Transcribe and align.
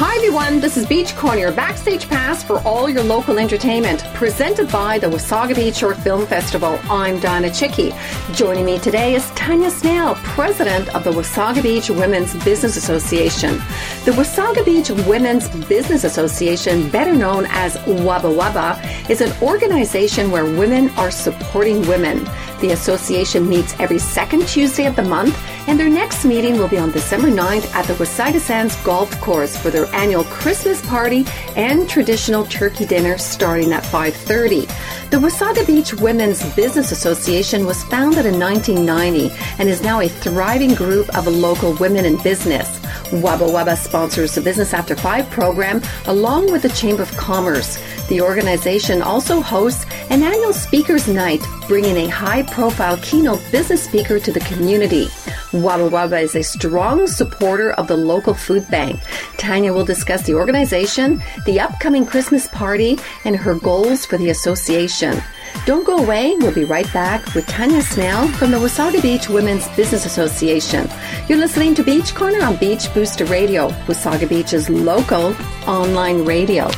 Hi 0.00 0.14
everyone, 0.14 0.60
this 0.60 0.76
is 0.76 0.86
Beach 0.86 1.16
Corner, 1.16 1.50
backstage 1.50 2.08
pass 2.08 2.40
for 2.44 2.60
all 2.60 2.88
your 2.88 3.02
local 3.02 3.36
entertainment, 3.36 4.04
presented 4.14 4.70
by 4.70 4.96
the 4.96 5.08
Wasaga 5.08 5.56
Beach 5.56 5.74
Short 5.74 5.96
Film 5.96 6.24
Festival. 6.24 6.78
I'm 6.88 7.18
Donna 7.18 7.52
Chicky. 7.52 7.92
Joining 8.32 8.64
me 8.64 8.78
today 8.78 9.16
is 9.16 9.28
Tanya 9.30 9.72
Snell, 9.72 10.14
President 10.14 10.88
of 10.94 11.02
the 11.02 11.10
Wasaga 11.10 11.64
Beach 11.64 11.90
Women's 11.90 12.32
Business 12.44 12.76
Association. 12.76 13.56
The 14.04 14.12
Wasaga 14.12 14.64
Beach 14.64 14.88
Women's 15.08 15.48
Business 15.66 16.04
Association, 16.04 16.88
better 16.90 17.12
known 17.12 17.46
as 17.48 17.76
Waba 17.78 18.32
Waba, 18.32 19.10
is 19.10 19.20
an 19.20 19.32
organization 19.42 20.30
where 20.30 20.44
women 20.44 20.90
are 20.90 21.10
supporting 21.10 21.80
women. 21.88 22.24
The 22.60 22.72
association 22.72 23.48
meets 23.48 23.78
every 23.78 24.00
second 24.00 24.48
Tuesday 24.48 24.86
of 24.86 24.96
the 24.96 25.02
month, 25.04 25.38
and 25.68 25.78
their 25.78 25.88
next 25.88 26.24
meeting 26.24 26.58
will 26.58 26.66
be 26.66 26.78
on 26.78 26.90
December 26.90 27.28
9th 27.28 27.72
at 27.72 27.86
the 27.86 27.94
Wasaga 27.94 28.40
Sands 28.40 28.74
Golf 28.82 29.08
Course 29.20 29.56
for 29.56 29.70
their 29.70 29.86
annual 29.94 30.24
Christmas 30.24 30.84
party 30.86 31.24
and 31.54 31.88
traditional 31.88 32.44
turkey 32.46 32.84
dinner 32.84 33.16
starting 33.16 33.72
at 33.72 33.84
5:30. 33.84 34.66
The 35.10 35.18
Wasaga 35.18 35.64
Beach 35.66 35.94
Women's 35.94 36.42
Business 36.54 36.90
Association 36.90 37.64
was 37.64 37.84
founded 37.84 38.26
in 38.26 38.38
1990 38.40 39.30
and 39.58 39.68
is 39.68 39.80
now 39.80 40.00
a 40.00 40.08
thriving 40.08 40.74
group 40.74 41.08
of 41.16 41.28
local 41.28 41.74
women 41.74 42.04
in 42.04 42.16
business. 42.22 42.80
Waba 43.10 43.48
Waba 43.48 43.74
sponsors 43.74 44.34
the 44.34 44.42
Business 44.42 44.74
After 44.74 44.94
Five 44.94 45.30
program 45.30 45.80
along 46.04 46.52
with 46.52 46.60
the 46.60 46.68
Chamber 46.68 47.02
of 47.02 47.16
Commerce. 47.16 47.78
The 48.08 48.20
organization 48.20 49.00
also 49.00 49.40
hosts 49.40 49.86
an 50.10 50.22
annual 50.22 50.52
speakers 50.52 51.08
night, 51.08 51.40
bringing 51.68 51.96
a 51.96 52.08
high 52.08 52.42
profile 52.42 52.98
keynote 52.98 53.40
business 53.50 53.82
speaker 53.82 54.18
to 54.20 54.30
the 54.30 54.40
community. 54.40 55.06
Waba 55.52 55.88
Waba 55.88 56.22
is 56.22 56.36
a 56.36 56.42
strong 56.42 57.06
supporter 57.06 57.72
of 57.72 57.88
the 57.88 57.96
local 57.96 58.34
food 58.34 58.68
bank. 58.70 59.00
Tanya 59.38 59.72
will 59.72 59.86
discuss 59.86 60.26
the 60.26 60.34
organization, 60.34 61.22
the 61.46 61.60
upcoming 61.60 62.04
Christmas 62.04 62.46
party, 62.48 62.98
and 63.24 63.36
her 63.36 63.54
goals 63.54 64.04
for 64.04 64.18
the 64.18 64.28
association. 64.28 65.22
Don't 65.68 65.84
go 65.84 65.98
away. 65.98 66.34
We'll 66.38 66.54
be 66.54 66.64
right 66.64 66.90
back 66.94 67.34
with 67.34 67.46
Tanya 67.46 67.82
Snell 67.82 68.26
from 68.38 68.50
the 68.50 68.56
Wasaga 68.56 69.02
Beach 69.02 69.28
Women's 69.28 69.68
Business 69.76 70.06
Association. 70.06 70.88
You're 71.28 71.36
listening 71.36 71.74
to 71.74 71.82
Beach 71.82 72.14
Corner 72.14 72.42
on 72.42 72.56
Beach 72.56 72.90
Booster 72.94 73.26
Radio, 73.26 73.68
Wasaga 73.86 74.26
Beach's 74.26 74.70
local 74.70 75.36
online 75.66 76.24
radio. 76.24 76.70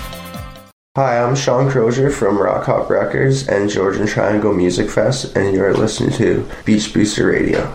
Hi, 0.97 1.23
I'm 1.23 1.37
Sean 1.37 1.71
Crozier 1.71 2.11
from 2.11 2.37
Rock 2.37 2.67
Hop 2.67 2.91
Records 2.91 3.47
and 3.47 3.71
Georgian 3.71 4.09
Triangle 4.09 4.53
Music 4.53 4.91
Fest, 4.91 5.37
and 5.37 5.55
you're 5.55 5.73
listening 5.73 6.11
to 6.15 6.45
Beach 6.65 6.93
Booster 6.93 7.29
Radio. 7.29 7.73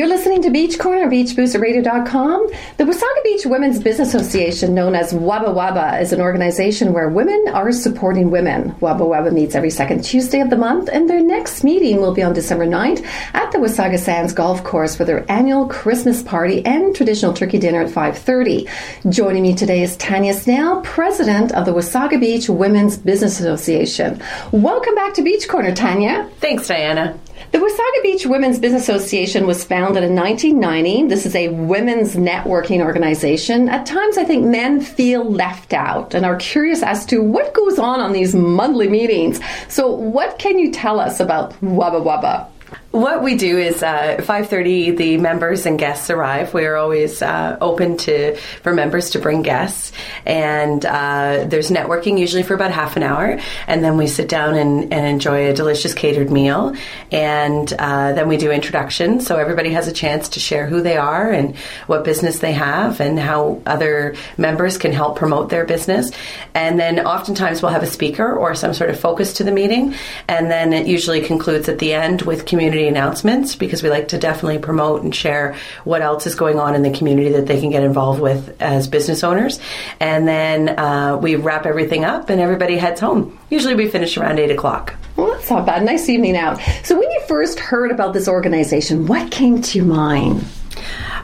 You're 0.00 0.08
listening 0.08 0.40
to 0.44 0.50
Beach 0.50 0.78
Corner, 0.78 1.10
beachboosterradio.com. 1.10 2.50
The 2.78 2.84
Wasaga 2.84 3.22
Beach 3.22 3.44
Women's 3.44 3.78
Business 3.82 4.14
Association, 4.14 4.74
known 4.74 4.94
as 4.94 5.12
Waba 5.12 5.54
Waba, 5.54 6.00
is 6.00 6.14
an 6.14 6.22
organization 6.22 6.94
where 6.94 7.10
women 7.10 7.44
are 7.52 7.70
supporting 7.70 8.30
women. 8.30 8.72
Waba 8.80 9.00
Waba 9.00 9.30
meets 9.30 9.54
every 9.54 9.68
second 9.68 10.02
Tuesday 10.02 10.40
of 10.40 10.48
the 10.48 10.56
month, 10.56 10.88
and 10.90 11.10
their 11.10 11.20
next 11.20 11.64
meeting 11.64 12.00
will 12.00 12.14
be 12.14 12.22
on 12.22 12.32
December 12.32 12.66
9th 12.66 13.04
at 13.34 13.52
the 13.52 13.58
Wasaga 13.58 13.98
Sands 13.98 14.32
Golf 14.32 14.64
Course 14.64 14.96
for 14.96 15.04
their 15.04 15.30
annual 15.30 15.68
Christmas 15.68 16.22
party 16.22 16.64
and 16.64 16.96
traditional 16.96 17.34
turkey 17.34 17.58
dinner 17.58 17.82
at 17.82 17.90
5.30. 17.90 19.12
Joining 19.12 19.42
me 19.42 19.54
today 19.54 19.82
is 19.82 19.98
Tanya 19.98 20.32
Snell, 20.32 20.80
President 20.80 21.52
of 21.52 21.66
the 21.66 21.74
Wasaga 21.74 22.18
Beach 22.18 22.48
Women's 22.48 22.96
Business 22.96 23.38
Association. 23.38 24.22
Welcome 24.50 24.94
back 24.94 25.12
to 25.12 25.22
Beach 25.22 25.46
Corner, 25.46 25.74
Tanya. 25.74 26.26
Thanks, 26.40 26.68
Diana. 26.68 27.18
The 27.52 27.58
Wasaga 27.58 28.02
Beach 28.02 28.26
Women's 28.26 28.60
Business 28.60 28.82
Association 28.82 29.46
was 29.46 29.64
founded 29.64 30.04
in 30.04 30.14
1990. 30.14 31.08
This 31.08 31.26
is 31.26 31.34
a 31.34 31.48
women's 31.48 32.14
networking 32.14 32.80
organization. 32.80 33.68
At 33.68 33.86
times, 33.86 34.16
I 34.18 34.24
think 34.24 34.46
men 34.46 34.80
feel 34.80 35.24
left 35.24 35.72
out 35.72 36.14
and 36.14 36.24
are 36.24 36.36
curious 36.36 36.82
as 36.82 37.04
to 37.06 37.22
what 37.22 37.52
goes 37.52 37.78
on 37.78 37.98
on 37.98 38.12
these 38.12 38.34
monthly 38.34 38.88
meetings. 38.88 39.40
So, 39.68 39.90
what 39.90 40.38
can 40.38 40.58
you 40.60 40.70
tell 40.70 41.00
us 41.00 41.18
about 41.18 41.52
Waba 41.60 42.04
Waba? 42.04 42.46
What 42.90 43.22
we 43.22 43.36
do 43.36 43.56
is 43.56 43.84
uh, 43.84 44.16
5:30. 44.18 44.96
The 44.96 45.16
members 45.18 45.64
and 45.64 45.78
guests 45.78 46.10
arrive. 46.10 46.52
We 46.52 46.66
are 46.66 46.74
always 46.74 47.22
uh, 47.22 47.56
open 47.60 47.96
to 47.98 48.34
for 48.64 48.74
members 48.74 49.10
to 49.10 49.20
bring 49.20 49.42
guests, 49.42 49.92
and 50.26 50.84
uh, 50.84 51.44
there's 51.46 51.70
networking 51.70 52.18
usually 52.18 52.42
for 52.42 52.54
about 52.54 52.72
half 52.72 52.96
an 52.96 53.04
hour, 53.04 53.38
and 53.68 53.84
then 53.84 53.96
we 53.96 54.08
sit 54.08 54.28
down 54.28 54.56
and, 54.56 54.92
and 54.92 55.06
enjoy 55.06 55.50
a 55.50 55.54
delicious 55.54 55.94
catered 55.94 56.32
meal, 56.32 56.74
and 57.12 57.72
uh, 57.74 58.12
then 58.12 58.26
we 58.26 58.36
do 58.36 58.50
introductions. 58.50 59.24
So 59.24 59.36
everybody 59.36 59.70
has 59.70 59.86
a 59.86 59.92
chance 59.92 60.30
to 60.30 60.40
share 60.40 60.66
who 60.66 60.82
they 60.82 60.96
are 60.96 61.30
and 61.30 61.56
what 61.86 62.04
business 62.04 62.40
they 62.40 62.54
have, 62.54 63.00
and 63.00 63.20
how 63.20 63.62
other 63.66 64.16
members 64.36 64.78
can 64.78 64.90
help 64.90 65.16
promote 65.16 65.48
their 65.48 65.64
business. 65.64 66.10
And 66.54 66.80
then 66.80 67.06
oftentimes 67.06 67.62
we'll 67.62 67.70
have 67.70 67.84
a 67.84 67.86
speaker 67.86 68.34
or 68.34 68.56
some 68.56 68.74
sort 68.74 68.90
of 68.90 68.98
focus 68.98 69.34
to 69.34 69.44
the 69.44 69.52
meeting, 69.52 69.94
and 70.26 70.50
then 70.50 70.72
it 70.72 70.88
usually 70.88 71.20
concludes 71.20 71.68
at 71.68 71.78
the 71.78 71.94
end 71.94 72.22
with 72.22 72.46
community 72.46 72.79
announcements 72.88 73.54
because 73.54 73.82
we 73.82 73.90
like 73.90 74.08
to 74.08 74.18
definitely 74.18 74.58
promote 74.58 75.02
and 75.02 75.14
share 75.14 75.56
what 75.84 76.02
else 76.02 76.26
is 76.26 76.34
going 76.34 76.58
on 76.58 76.74
in 76.74 76.82
the 76.82 76.90
community 76.90 77.30
that 77.30 77.46
they 77.46 77.60
can 77.60 77.70
get 77.70 77.82
involved 77.82 78.20
with 78.20 78.60
as 78.60 78.88
business 78.88 79.24
owners. 79.24 79.60
And 79.98 80.26
then 80.26 80.78
uh, 80.78 81.18
we 81.20 81.36
wrap 81.36 81.66
everything 81.66 82.04
up 82.04 82.30
and 82.30 82.40
everybody 82.40 82.76
heads 82.76 83.00
home. 83.00 83.38
Usually 83.50 83.74
we 83.74 83.88
finish 83.88 84.16
around 84.16 84.38
8 84.38 84.50
o'clock. 84.50 84.94
Well, 85.16 85.32
that's 85.32 85.50
not 85.50 85.66
bad. 85.66 85.84
Nice 85.84 86.08
evening 86.08 86.36
out. 86.36 86.60
So, 86.82 86.98
when 86.98 87.10
you 87.10 87.20
first 87.26 87.58
heard 87.58 87.90
about 87.90 88.14
this 88.14 88.28
organization, 88.28 89.06
what 89.06 89.30
came 89.30 89.60
to 89.60 89.78
your 89.78 89.86
mind? 89.86 90.46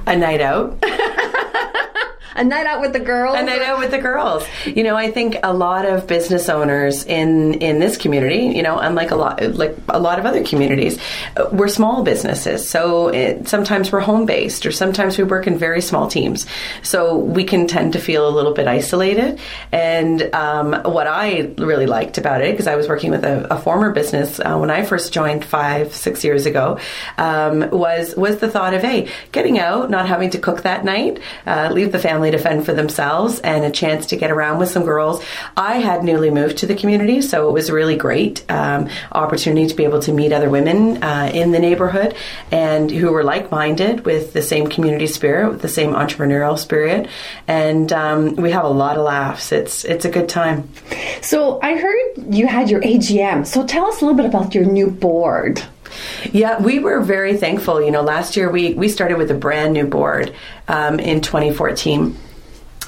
A 0.06 0.16
night 0.16 0.40
out. 0.40 0.82
a 2.36 2.44
night 2.44 2.66
out 2.66 2.80
with 2.80 2.92
the 2.92 3.00
girls. 3.00 3.36
A 3.36 3.42
night 3.42 3.62
out 3.62 3.78
with 3.78 3.90
the 3.90 3.98
girls. 3.98 4.46
You 4.64 4.82
know, 4.82 4.96
I 4.96 5.10
think 5.10 5.36
a 5.42 5.52
lot 5.52 5.86
of 5.86 6.06
business 6.06 6.48
owners 6.48 7.04
in 7.04 7.54
in 7.54 7.78
this 7.78 7.96
community, 7.96 8.56
you 8.56 8.62
know, 8.62 8.78
unlike 8.78 9.10
a 9.10 9.16
lot 9.16 9.42
like 9.54 9.76
a 9.88 9.98
lot 9.98 10.18
of 10.18 10.26
other 10.26 10.44
communities, 10.44 10.98
we're 11.52 11.68
small 11.68 12.02
businesses. 12.02 12.68
So 12.68 13.08
it, 13.08 13.48
sometimes 13.48 13.90
we're 13.90 14.00
home 14.00 14.26
based, 14.26 14.66
or 14.66 14.72
sometimes 14.72 15.18
we 15.18 15.24
work 15.24 15.46
in 15.46 15.58
very 15.58 15.80
small 15.80 16.08
teams. 16.08 16.46
So 16.82 17.16
we 17.16 17.44
can 17.44 17.66
tend 17.66 17.94
to 17.94 17.98
feel 17.98 18.28
a 18.28 18.30
little 18.30 18.52
bit 18.52 18.66
isolated. 18.66 19.40
And 19.72 20.34
um, 20.34 20.74
what 20.84 21.06
I 21.06 21.52
really 21.58 21.86
liked 21.86 22.18
about 22.18 22.42
it, 22.42 22.52
because 22.52 22.66
I 22.66 22.76
was 22.76 22.88
working 22.88 23.10
with 23.10 23.24
a, 23.24 23.52
a 23.52 23.58
former 23.58 23.92
business 23.92 24.38
uh, 24.40 24.58
when 24.58 24.70
I 24.70 24.84
first 24.84 25.12
joined 25.12 25.44
five 25.44 25.94
six 25.94 26.22
years 26.22 26.46
ago, 26.46 26.78
um, 27.18 27.70
was 27.70 28.14
was 28.16 28.38
the 28.38 28.50
thought 28.50 28.74
of 28.74 28.82
hey, 28.82 29.08
getting 29.32 29.58
out, 29.58 29.90
not 29.90 30.06
having 30.06 30.30
to 30.30 30.38
cook 30.38 30.62
that 30.62 30.84
night, 30.84 31.20
uh, 31.46 31.70
leave 31.72 31.92
the 31.92 31.98
family 31.98 32.25
to 32.30 32.38
fend 32.38 32.64
for 32.64 32.72
themselves 32.72 33.40
and 33.40 33.64
a 33.64 33.70
chance 33.70 34.06
to 34.06 34.16
get 34.16 34.30
around 34.30 34.58
with 34.58 34.70
some 34.70 34.84
girls. 34.84 35.22
I 35.56 35.78
had 35.78 36.04
newly 36.04 36.30
moved 36.30 36.58
to 36.58 36.66
the 36.66 36.74
community, 36.74 37.22
so 37.22 37.48
it 37.48 37.52
was 37.52 37.70
really 37.70 37.96
great 37.96 38.44
um, 38.50 38.88
opportunity 39.12 39.66
to 39.66 39.74
be 39.74 39.84
able 39.84 40.00
to 40.00 40.12
meet 40.12 40.32
other 40.32 40.50
women 40.50 41.02
uh, 41.02 41.30
in 41.32 41.52
the 41.52 41.58
neighborhood 41.58 42.14
and 42.50 42.90
who 42.90 43.12
were 43.12 43.24
like 43.24 43.50
minded 43.50 44.04
with 44.04 44.32
the 44.32 44.42
same 44.42 44.68
community 44.68 45.06
spirit, 45.06 45.50
with 45.50 45.62
the 45.62 45.68
same 45.68 45.92
entrepreneurial 45.92 46.58
spirit. 46.58 47.08
And 47.46 47.92
um, 47.92 48.36
we 48.36 48.50
have 48.50 48.64
a 48.64 48.68
lot 48.68 48.96
of 48.96 49.04
laughs. 49.04 49.52
It's, 49.52 49.84
it's 49.84 50.04
a 50.04 50.10
good 50.10 50.28
time. 50.28 50.68
So 51.22 51.60
I 51.62 51.76
heard 51.76 52.34
you 52.34 52.46
had 52.46 52.70
your 52.70 52.80
AGM. 52.80 53.46
So 53.46 53.66
tell 53.66 53.86
us 53.86 54.00
a 54.00 54.04
little 54.04 54.16
bit 54.16 54.26
about 54.26 54.54
your 54.54 54.64
new 54.64 54.90
board. 54.90 55.62
Yeah, 56.32 56.60
we 56.60 56.78
were 56.78 57.00
very 57.00 57.36
thankful. 57.36 57.82
You 57.82 57.90
know, 57.90 58.02
last 58.02 58.36
year 58.36 58.50
we, 58.50 58.74
we 58.74 58.88
started 58.88 59.18
with 59.18 59.30
a 59.30 59.34
brand 59.34 59.72
new 59.72 59.86
board 59.86 60.34
um, 60.68 60.98
in 60.98 61.20
2014 61.20 62.16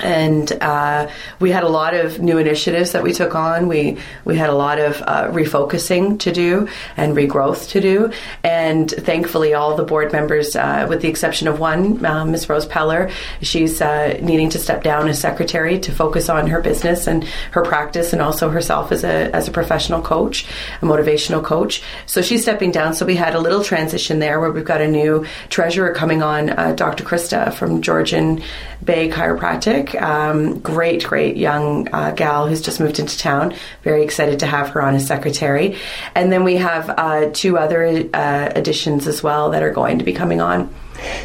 and 0.01 0.51
uh, 0.61 1.09
we 1.41 1.51
had 1.51 1.65
a 1.65 1.69
lot 1.69 1.95
of 1.95 2.21
new 2.21 2.39
initiatives 2.39 2.93
that 2.93 3.03
we 3.03 3.13
took 3.13 3.35
on. 3.35 3.69
We 3.69 3.99
we 4.25 4.37
had 4.37 4.51
a 4.51 4.55
lot 4.55 4.79
of 4.79 5.03
uh, 5.03 5.29
refocusing 5.29 6.19
to 6.21 6.33
do 6.33 6.69
and 6.97 7.17
regrowth 7.17 7.71
to 7.71 7.81
do, 7.81 8.13
and 8.45 8.91
thankfully, 8.91 9.55
all 9.55 9.77
the 9.77 9.85
board 9.85 10.13
members, 10.13 10.55
uh, 10.57 10.87
with 10.89 11.03
the 11.03 11.09
exception 11.09 11.49
of 11.49 11.59
one, 11.59 12.05
uh, 12.05 12.25
Ms. 12.25 12.49
Rose 12.49 12.67
Peller, 12.67 13.11
she's 13.43 13.81
uh, 13.81 14.19
needing 14.23 14.51
to 14.51 14.59
step 14.59 14.83
down 14.83 15.09
as 15.09 15.21
secretary 15.21 15.79
to 15.81 15.93
focus 15.93 16.29
on 16.29 16.47
her 16.47 16.61
business 16.61 17.07
and 17.07 17.25
her 17.53 17.63
practice, 17.63 18.13
and 18.13 18.23
also 18.23 18.51
herself 18.51 18.93
as 18.93 19.05
a 19.05 19.35
as 19.35 19.49
a 19.49 19.51
professional 19.51 20.03
coach, 20.03 20.47
a 20.83 20.85
motivational 20.85 21.43
coach. 21.43 21.83
So 22.07 22.23
she's 22.23 22.43
stepping 22.43 22.71
down. 22.71 22.95
So 22.95 23.05
we 23.07 23.17
had 23.17 23.35
a 23.35 23.41
little 23.41 23.65
transition 23.65 24.19
there, 24.19 24.41
where 24.41 24.51
we've 24.51 24.65
got 24.65 24.81
a 24.81 24.89
new 24.89 25.27
treasurer 25.49 25.93
coming 25.93 26.23
on, 26.23 26.51
uh, 26.51 26.73
Dr. 26.73 27.05
Krista 27.05 27.53
from 27.53 27.83
Georgian 27.83 28.43
Bay 28.85 29.09
Chiropractic. 29.09 29.88
Um, 29.95 30.59
great, 30.61 31.05
great 31.05 31.37
young 31.37 31.89
uh, 31.93 32.13
gal 32.13 32.47
who's 32.49 32.61
just 32.61 32.81
moved 32.81 32.99
into 32.99 33.19
town. 33.19 33.55
Very 33.83 34.03
excited 34.03 34.41
to 34.41 34.47
have 34.47 34.71
her 34.71 34.83
on 34.83 34.95
as 34.95 35.07
secretary. 35.07 35.77
And 36.15 36.33
then 36.33 36.45
we 36.45 36.57
have 36.57 36.91
uh, 36.91 37.31
two 37.33 37.59
other 37.59 38.09
uh, 38.13 38.53
additions 38.55 39.07
as 39.07 39.23
well 39.23 39.51
that 39.51 39.63
are 39.63 39.73
going 39.73 39.99
to 39.99 40.05
be 40.05 40.13
coming 40.13 40.41
on. 40.41 40.75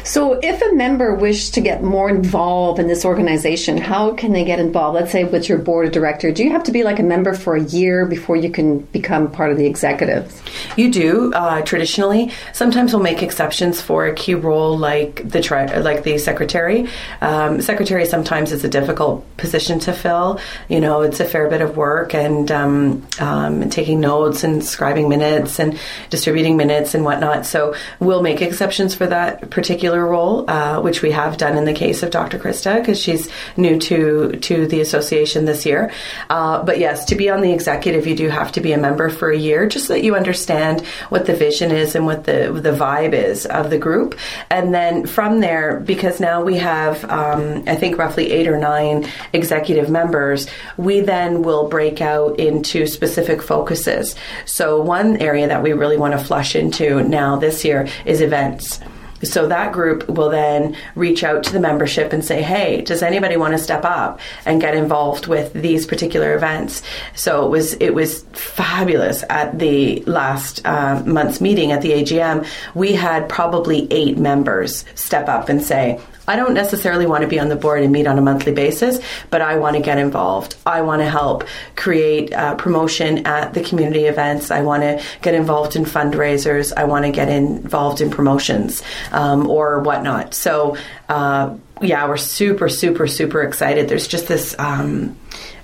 So, 0.04 0.38
if 0.42 0.60
a 0.62 0.74
member 0.74 1.14
wishes 1.14 1.50
to 1.52 1.60
get 1.60 1.82
more 1.82 2.08
involved 2.08 2.78
in 2.78 2.86
this 2.86 3.04
organization, 3.04 3.78
how 3.78 4.14
can 4.14 4.32
they 4.32 4.44
get 4.44 4.58
involved? 4.58 4.94
Let's 4.94 5.12
say 5.12 5.24
with 5.24 5.48
your 5.48 5.58
board 5.58 5.86
of 5.86 5.92
director, 5.92 6.32
do 6.32 6.44
you 6.44 6.50
have 6.50 6.64
to 6.64 6.72
be 6.72 6.82
like 6.82 6.98
a 6.98 7.02
member 7.02 7.34
for 7.34 7.56
a 7.56 7.62
year 7.62 8.06
before 8.06 8.36
you 8.36 8.50
can 8.50 8.78
become 8.78 9.30
part 9.30 9.50
of 9.50 9.56
the 9.56 9.66
executive? 9.66 10.42
You 10.76 10.90
do 10.90 11.32
uh, 11.32 11.62
traditionally. 11.62 12.32
Sometimes 12.52 12.92
we'll 12.92 13.02
make 13.02 13.22
exceptions 13.22 13.80
for 13.80 14.06
a 14.06 14.14
key 14.14 14.34
role 14.34 14.76
like 14.76 15.28
the 15.28 15.40
tri- 15.40 15.78
like 15.78 16.04
the 16.04 16.18
secretary. 16.18 16.88
Um, 17.20 17.60
secretary 17.60 18.06
sometimes 18.06 18.52
is 18.52 18.64
a 18.64 18.68
difficult 18.68 19.24
position 19.36 19.78
to 19.80 19.92
fill. 19.92 20.40
You 20.68 20.80
know, 20.80 21.02
it's 21.02 21.20
a 21.20 21.24
fair 21.24 21.48
bit 21.48 21.60
of 21.60 21.76
work 21.76 22.14
and 22.14 22.50
um, 22.50 23.06
um, 23.18 23.70
taking 23.70 24.00
notes 24.00 24.44
and 24.44 24.62
scribing 24.62 25.08
minutes 25.08 25.58
and 25.58 25.78
distributing 26.10 26.56
minutes 26.56 26.94
and 26.94 27.04
whatnot. 27.04 27.46
So 27.46 27.74
we'll 28.00 28.22
make 28.22 28.42
exceptions 28.42 28.94
for 28.94 29.06
that 29.06 29.50
particular 29.64 30.06
role, 30.06 30.44
uh, 30.50 30.78
which 30.82 31.00
we 31.00 31.10
have 31.10 31.38
done 31.38 31.56
in 31.56 31.64
the 31.64 31.72
case 31.72 32.02
of 32.02 32.10
Dr. 32.10 32.38
Krista 32.38 32.76
because 32.80 33.00
she's 33.00 33.30
new 33.56 33.78
to 33.78 34.32
to 34.32 34.66
the 34.66 34.82
association 34.82 35.46
this 35.46 35.64
year. 35.64 35.90
Uh, 36.28 36.62
but 36.62 36.78
yes, 36.78 37.06
to 37.06 37.14
be 37.14 37.30
on 37.30 37.40
the 37.40 37.50
executive, 37.50 38.06
you 38.06 38.14
do 38.14 38.28
have 38.28 38.52
to 38.52 38.60
be 38.60 38.72
a 38.72 38.78
member 38.78 39.08
for 39.08 39.30
a 39.30 39.38
year, 39.38 39.66
just 39.66 39.86
so 39.86 39.94
that 39.94 40.04
you 40.04 40.14
understand 40.16 40.84
what 41.08 41.24
the 41.24 41.34
vision 41.34 41.70
is 41.70 41.94
and 41.94 42.04
what 42.04 42.24
the 42.24 42.52
the 42.52 42.72
vibe 42.72 43.14
is 43.14 43.46
of 43.46 43.70
the 43.70 43.78
group. 43.78 44.18
And 44.50 44.74
then 44.74 45.06
from 45.06 45.40
there, 45.40 45.80
because 45.80 46.20
now 46.20 46.44
we 46.44 46.58
have, 46.58 47.02
um, 47.06 47.64
I 47.66 47.74
think, 47.74 47.96
roughly 47.96 48.32
eight 48.32 48.48
or 48.48 48.58
nine 48.58 49.08
executive 49.32 49.88
members, 49.88 50.46
we 50.76 51.00
then 51.00 51.42
will 51.42 51.70
break 51.70 52.02
out 52.02 52.38
into 52.38 52.86
specific 52.86 53.40
focuses. 53.40 54.14
So 54.44 54.82
one 54.82 55.16
area 55.22 55.48
that 55.48 55.62
we 55.62 55.72
really 55.72 55.96
want 55.96 56.12
to 56.12 56.22
flush 56.22 56.54
into 56.54 57.02
now 57.02 57.36
this 57.36 57.64
year 57.64 57.88
is 58.04 58.20
events. 58.20 58.78
So 59.24 59.46
that 59.48 59.72
group 59.72 60.08
will 60.08 60.30
then 60.30 60.76
reach 60.94 61.24
out 61.24 61.42
to 61.44 61.52
the 61.52 61.60
membership 61.60 62.12
and 62.12 62.24
say, 62.24 62.42
hey, 62.42 62.82
does 62.82 63.02
anybody 63.02 63.36
want 63.36 63.52
to 63.52 63.58
step 63.58 63.84
up 63.84 64.20
and 64.46 64.60
get 64.60 64.74
involved 64.74 65.26
with 65.26 65.52
these 65.52 65.86
particular 65.86 66.34
events? 66.34 66.82
So 67.14 67.46
it 67.46 67.50
was 67.50 67.74
it 67.74 67.94
was 67.94 68.22
fabulous 68.32 69.24
at 69.30 69.58
the 69.58 70.00
last 70.02 70.64
uh, 70.64 71.02
month's 71.04 71.40
meeting 71.40 71.72
at 71.72 71.82
the 71.82 71.90
AGM. 71.92 72.46
We 72.74 72.92
had 72.92 73.28
probably 73.28 73.90
eight 73.92 74.18
members 74.18 74.84
step 74.94 75.28
up 75.28 75.48
and 75.48 75.62
say, 75.62 76.00
I 76.26 76.36
don't 76.36 76.54
necessarily 76.54 77.06
want 77.06 77.22
to 77.22 77.28
be 77.28 77.38
on 77.38 77.48
the 77.48 77.56
board 77.56 77.82
and 77.82 77.92
meet 77.92 78.06
on 78.06 78.18
a 78.18 78.22
monthly 78.22 78.52
basis, 78.52 79.00
but 79.30 79.42
I 79.42 79.56
want 79.56 79.76
to 79.76 79.82
get 79.82 79.98
involved. 79.98 80.56
I 80.64 80.82
want 80.82 81.02
to 81.02 81.08
help 81.08 81.44
create 81.76 82.32
uh, 82.32 82.54
promotion 82.54 83.26
at 83.26 83.54
the 83.54 83.62
community 83.62 84.04
events. 84.04 84.50
I 84.50 84.62
want 84.62 84.82
to 84.82 85.02
get 85.22 85.34
involved 85.34 85.76
in 85.76 85.84
fundraisers. 85.84 86.72
I 86.76 86.84
want 86.84 87.04
to 87.04 87.10
get 87.10 87.28
involved 87.28 88.00
in 88.00 88.10
promotions 88.10 88.82
um, 89.12 89.48
or 89.48 89.80
whatnot. 89.80 90.34
So, 90.34 90.76
uh, 91.08 91.56
yeah, 91.82 92.08
we're 92.08 92.16
super, 92.16 92.68
super, 92.68 93.06
super 93.06 93.42
excited. 93.42 93.88
There's 93.88 94.08
just 94.08 94.28
this 94.28 94.54
um, 94.58 95.16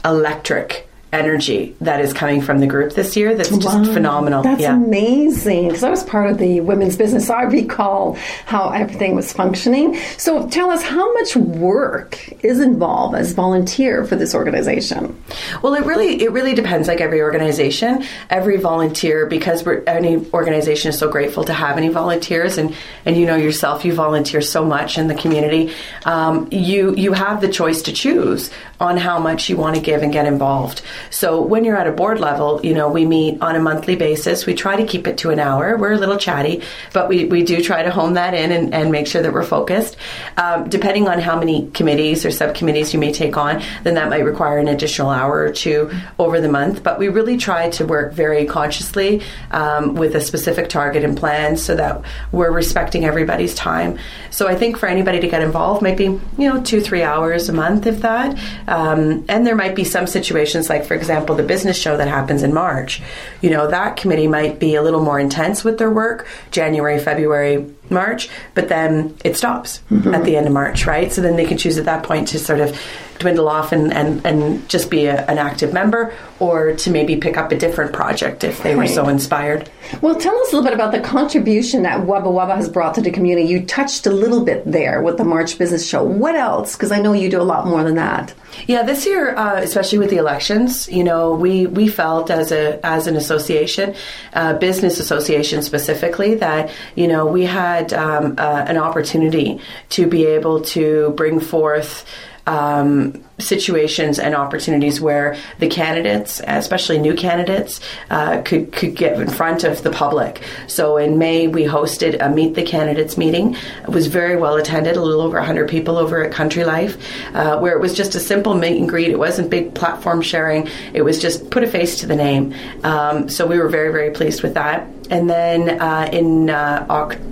electric 0.04 0.89
energy 1.12 1.74
that 1.80 2.00
is 2.00 2.12
coming 2.12 2.40
from 2.40 2.60
the 2.60 2.66
group 2.66 2.92
this 2.92 3.16
year 3.16 3.34
that's 3.34 3.48
just 3.48 3.64
wow, 3.64 3.92
phenomenal. 3.92 4.42
That's 4.42 4.60
yeah. 4.60 4.74
amazing 4.74 5.68
because 5.68 5.82
I 5.82 5.90
was 5.90 6.04
part 6.04 6.30
of 6.30 6.38
the 6.38 6.60
women's 6.60 6.96
business. 6.96 7.26
So 7.26 7.34
I 7.34 7.42
recall 7.42 8.14
how 8.46 8.70
everything 8.70 9.16
was 9.16 9.32
functioning. 9.32 9.96
So 10.18 10.48
tell 10.48 10.70
us 10.70 10.82
how 10.82 11.12
much 11.14 11.34
work 11.34 12.44
is 12.44 12.60
involved 12.60 13.16
as 13.16 13.32
volunteer 13.32 14.04
for 14.04 14.16
this 14.16 14.34
organization? 14.34 15.20
Well, 15.62 15.74
it 15.74 15.84
really 15.84 16.22
it 16.22 16.30
really 16.30 16.54
depends 16.54 16.86
like 16.86 17.00
every 17.00 17.22
organization, 17.22 18.04
every 18.28 18.56
volunteer 18.58 19.26
because 19.26 19.64
we're 19.64 19.82
any 19.86 20.24
organization 20.32 20.90
is 20.90 20.98
so 20.98 21.10
grateful 21.10 21.44
to 21.44 21.52
have 21.52 21.76
any 21.76 21.88
volunteers 21.88 22.58
and 22.58 22.74
and 23.04 23.16
you 23.16 23.26
know 23.26 23.36
yourself 23.36 23.84
you 23.84 23.92
volunteer 23.92 24.40
so 24.40 24.64
much 24.64 24.98
in 24.98 25.08
the 25.08 25.14
community. 25.14 25.72
Um, 26.04 26.48
you 26.52 26.94
you 26.94 27.12
have 27.12 27.40
the 27.40 27.48
choice 27.48 27.82
to 27.82 27.92
choose 27.92 28.50
on 28.78 28.96
how 28.96 29.18
much 29.18 29.48
you 29.48 29.56
want 29.56 29.76
to 29.76 29.82
give 29.82 30.02
and 30.02 30.12
get 30.12 30.26
involved. 30.26 30.82
So 31.10 31.40
when 31.40 31.64
you're 31.64 31.76
at 31.76 31.86
a 31.86 31.92
board 31.92 32.20
level, 32.20 32.60
you 32.62 32.74
know, 32.74 32.90
we 32.90 33.06
meet 33.06 33.40
on 33.40 33.56
a 33.56 33.60
monthly 33.60 33.96
basis. 33.96 34.46
We 34.46 34.54
try 34.54 34.76
to 34.76 34.86
keep 34.86 35.06
it 35.06 35.18
to 35.18 35.30
an 35.30 35.38
hour. 35.38 35.76
We're 35.76 35.92
a 35.92 35.98
little 35.98 36.16
chatty, 36.16 36.62
but 36.92 37.08
we, 37.08 37.24
we 37.24 37.42
do 37.42 37.62
try 37.62 37.82
to 37.82 37.90
hone 37.90 38.14
that 38.14 38.34
in 38.34 38.52
and, 38.52 38.74
and 38.74 38.92
make 38.92 39.06
sure 39.06 39.22
that 39.22 39.32
we're 39.32 39.44
focused. 39.44 39.96
Um, 40.36 40.68
depending 40.68 41.08
on 41.08 41.20
how 41.20 41.38
many 41.38 41.70
committees 41.70 42.24
or 42.24 42.30
subcommittees 42.30 42.92
you 42.92 43.00
may 43.00 43.12
take 43.12 43.36
on, 43.36 43.62
then 43.82 43.94
that 43.94 44.10
might 44.10 44.24
require 44.24 44.58
an 44.58 44.68
additional 44.68 45.10
hour 45.10 45.40
or 45.40 45.52
two 45.52 45.90
over 46.18 46.40
the 46.40 46.48
month. 46.48 46.82
But 46.82 46.98
we 46.98 47.08
really 47.08 47.36
try 47.36 47.70
to 47.70 47.86
work 47.86 48.12
very 48.12 48.46
consciously 48.46 49.22
um, 49.50 49.94
with 49.94 50.14
a 50.14 50.20
specific 50.20 50.68
target 50.68 51.04
and 51.04 51.16
plan 51.16 51.56
so 51.56 51.74
that 51.76 52.02
we're 52.32 52.50
respecting 52.50 53.04
everybody's 53.04 53.54
time. 53.54 53.98
So 54.30 54.48
I 54.48 54.54
think 54.54 54.76
for 54.76 54.86
anybody 54.86 55.20
to 55.20 55.28
get 55.28 55.42
involved 55.42 55.82
might 55.82 55.96
be, 55.96 56.04
you 56.04 56.20
know, 56.38 56.62
two, 56.62 56.80
three 56.80 57.02
hours 57.02 57.48
a 57.48 57.52
month, 57.52 57.86
if 57.86 58.00
that. 58.00 58.38
Um, 58.68 59.24
and 59.28 59.46
there 59.46 59.56
might 59.56 59.74
be 59.74 59.84
some 59.84 60.06
situations 60.06 60.68
like 60.68 60.84
for 60.90 60.96
example, 60.96 61.36
the 61.36 61.44
business 61.44 61.78
show 61.78 61.96
that 61.96 62.08
happens 62.08 62.42
in 62.42 62.52
March, 62.52 63.00
you 63.42 63.48
know, 63.48 63.70
that 63.70 63.96
committee 63.96 64.26
might 64.26 64.58
be 64.58 64.74
a 64.74 64.82
little 64.82 65.00
more 65.00 65.20
intense 65.20 65.62
with 65.62 65.78
their 65.78 65.88
work, 65.88 66.26
January, 66.50 66.98
February, 66.98 67.64
March, 67.90 68.28
but 68.56 68.68
then 68.68 69.16
it 69.24 69.36
stops 69.36 69.82
mm-hmm. 69.88 70.12
at 70.12 70.24
the 70.24 70.36
end 70.36 70.48
of 70.48 70.52
March, 70.52 70.86
right? 70.86 71.12
So 71.12 71.22
then 71.22 71.36
they 71.36 71.46
can 71.46 71.58
choose 71.58 71.78
at 71.78 71.84
that 71.84 72.02
point 72.02 72.26
to 72.30 72.40
sort 72.40 72.58
of 72.58 72.76
dwindle 73.20 73.48
off 73.48 73.70
and, 73.70 73.92
and, 73.92 74.26
and 74.26 74.68
just 74.68 74.90
be 74.90 75.06
a, 75.06 75.24
an 75.26 75.38
active 75.38 75.72
member 75.72 76.12
or 76.40 76.74
to 76.74 76.90
maybe 76.90 77.16
pick 77.16 77.36
up 77.36 77.52
a 77.52 77.56
different 77.56 77.92
project 77.92 78.42
if 78.42 78.62
they 78.62 78.74
right. 78.74 78.88
were 78.88 78.92
so 78.92 79.08
inspired. 79.08 79.70
Well, 80.00 80.16
tell 80.16 80.36
us 80.40 80.52
a 80.52 80.56
little 80.56 80.64
bit 80.64 80.72
about 80.72 80.92
the 80.92 81.00
contribution 81.00 81.82
that 81.82 82.00
Wubba 82.00 82.24
Wubba 82.24 82.56
has 82.56 82.68
brought 82.68 82.94
to 82.94 83.02
the 83.02 83.10
community. 83.10 83.46
You 83.46 83.64
touched 83.64 84.06
a 84.06 84.10
little 84.10 84.44
bit 84.44 84.64
there 84.64 85.02
with 85.02 85.18
the 85.18 85.24
March 85.24 85.58
Business 85.58 85.86
Show. 85.86 86.02
What 86.02 86.34
else? 86.34 86.74
Because 86.74 86.90
I 86.90 87.00
know 87.00 87.12
you 87.12 87.30
do 87.30 87.40
a 87.40 87.44
lot 87.44 87.66
more 87.66 87.84
than 87.84 87.96
that. 87.96 88.34
Yeah, 88.66 88.82
this 88.82 89.06
year, 89.06 89.34
uh, 89.36 89.60
especially 89.60 89.98
with 89.98 90.10
the 90.10 90.16
elections, 90.16 90.88
you 90.88 91.04
know, 91.04 91.34
we, 91.34 91.66
we 91.66 91.88
felt 91.88 92.30
as 92.30 92.50
a 92.52 92.84
as 92.84 93.06
an 93.06 93.16
association, 93.16 93.94
uh, 94.32 94.54
business 94.54 94.98
association 94.98 95.62
specifically, 95.62 96.34
that 96.36 96.70
you 96.94 97.06
know 97.06 97.26
we 97.26 97.44
had 97.44 97.92
um, 97.92 98.34
uh, 98.38 98.64
an 98.66 98.76
opportunity 98.76 99.60
to 99.90 100.06
be 100.06 100.24
able 100.24 100.62
to 100.62 101.12
bring 101.16 101.40
forth 101.40 102.04
um, 102.46 103.22
situations 103.38 104.18
and 104.18 104.34
opportunities 104.34 105.00
where 105.00 105.36
the 105.58 105.68
candidates, 105.68 106.40
especially 106.46 106.98
new 106.98 107.14
candidates, 107.14 107.80
uh, 108.10 108.42
could 108.42 108.72
could 108.72 108.94
get 108.94 109.20
in 109.20 109.28
front 109.28 109.64
of 109.64 109.82
the 109.82 109.90
public. 109.90 110.42
So 110.66 110.96
in 110.96 111.18
May 111.18 111.48
we 111.48 111.64
hosted 111.64 112.16
a 112.20 112.28
Meet 112.28 112.54
the 112.54 112.62
Candidates 112.62 113.16
meeting. 113.16 113.56
It 113.82 113.90
was 113.90 114.06
very 114.06 114.36
well 114.36 114.56
attended, 114.56 114.96
a 114.96 115.02
little 115.02 115.22
over 115.22 115.38
100 115.38 115.68
people 115.68 115.96
over 115.96 116.24
at 116.24 116.32
Country 116.32 116.64
Life, 116.64 116.96
uh, 117.34 117.58
where 117.58 117.74
it 117.74 117.80
was 117.80 117.94
just 117.94 118.14
a 118.14 118.20
simple 118.20 118.54
meet 118.54 118.78
and 118.78 118.88
greet. 118.88 119.10
It 119.10 119.18
wasn't 119.18 119.50
big 119.50 119.74
platform 119.74 120.22
sharing. 120.22 120.68
It 120.92 121.02
was 121.02 121.20
just 121.20 121.50
put 121.50 121.62
a 121.62 121.66
face 121.66 122.00
to 122.00 122.06
the 122.06 122.16
name. 122.16 122.54
Um, 122.84 123.28
so 123.28 123.46
we 123.46 123.58
were 123.58 123.68
very 123.68 123.92
very 123.92 124.10
pleased 124.10 124.42
with 124.42 124.54
that. 124.54 124.86
And 125.10 125.28
then 125.28 125.80
uh, 125.80 126.08
in 126.12 126.50
uh, 126.50 126.86
October 126.88 127.29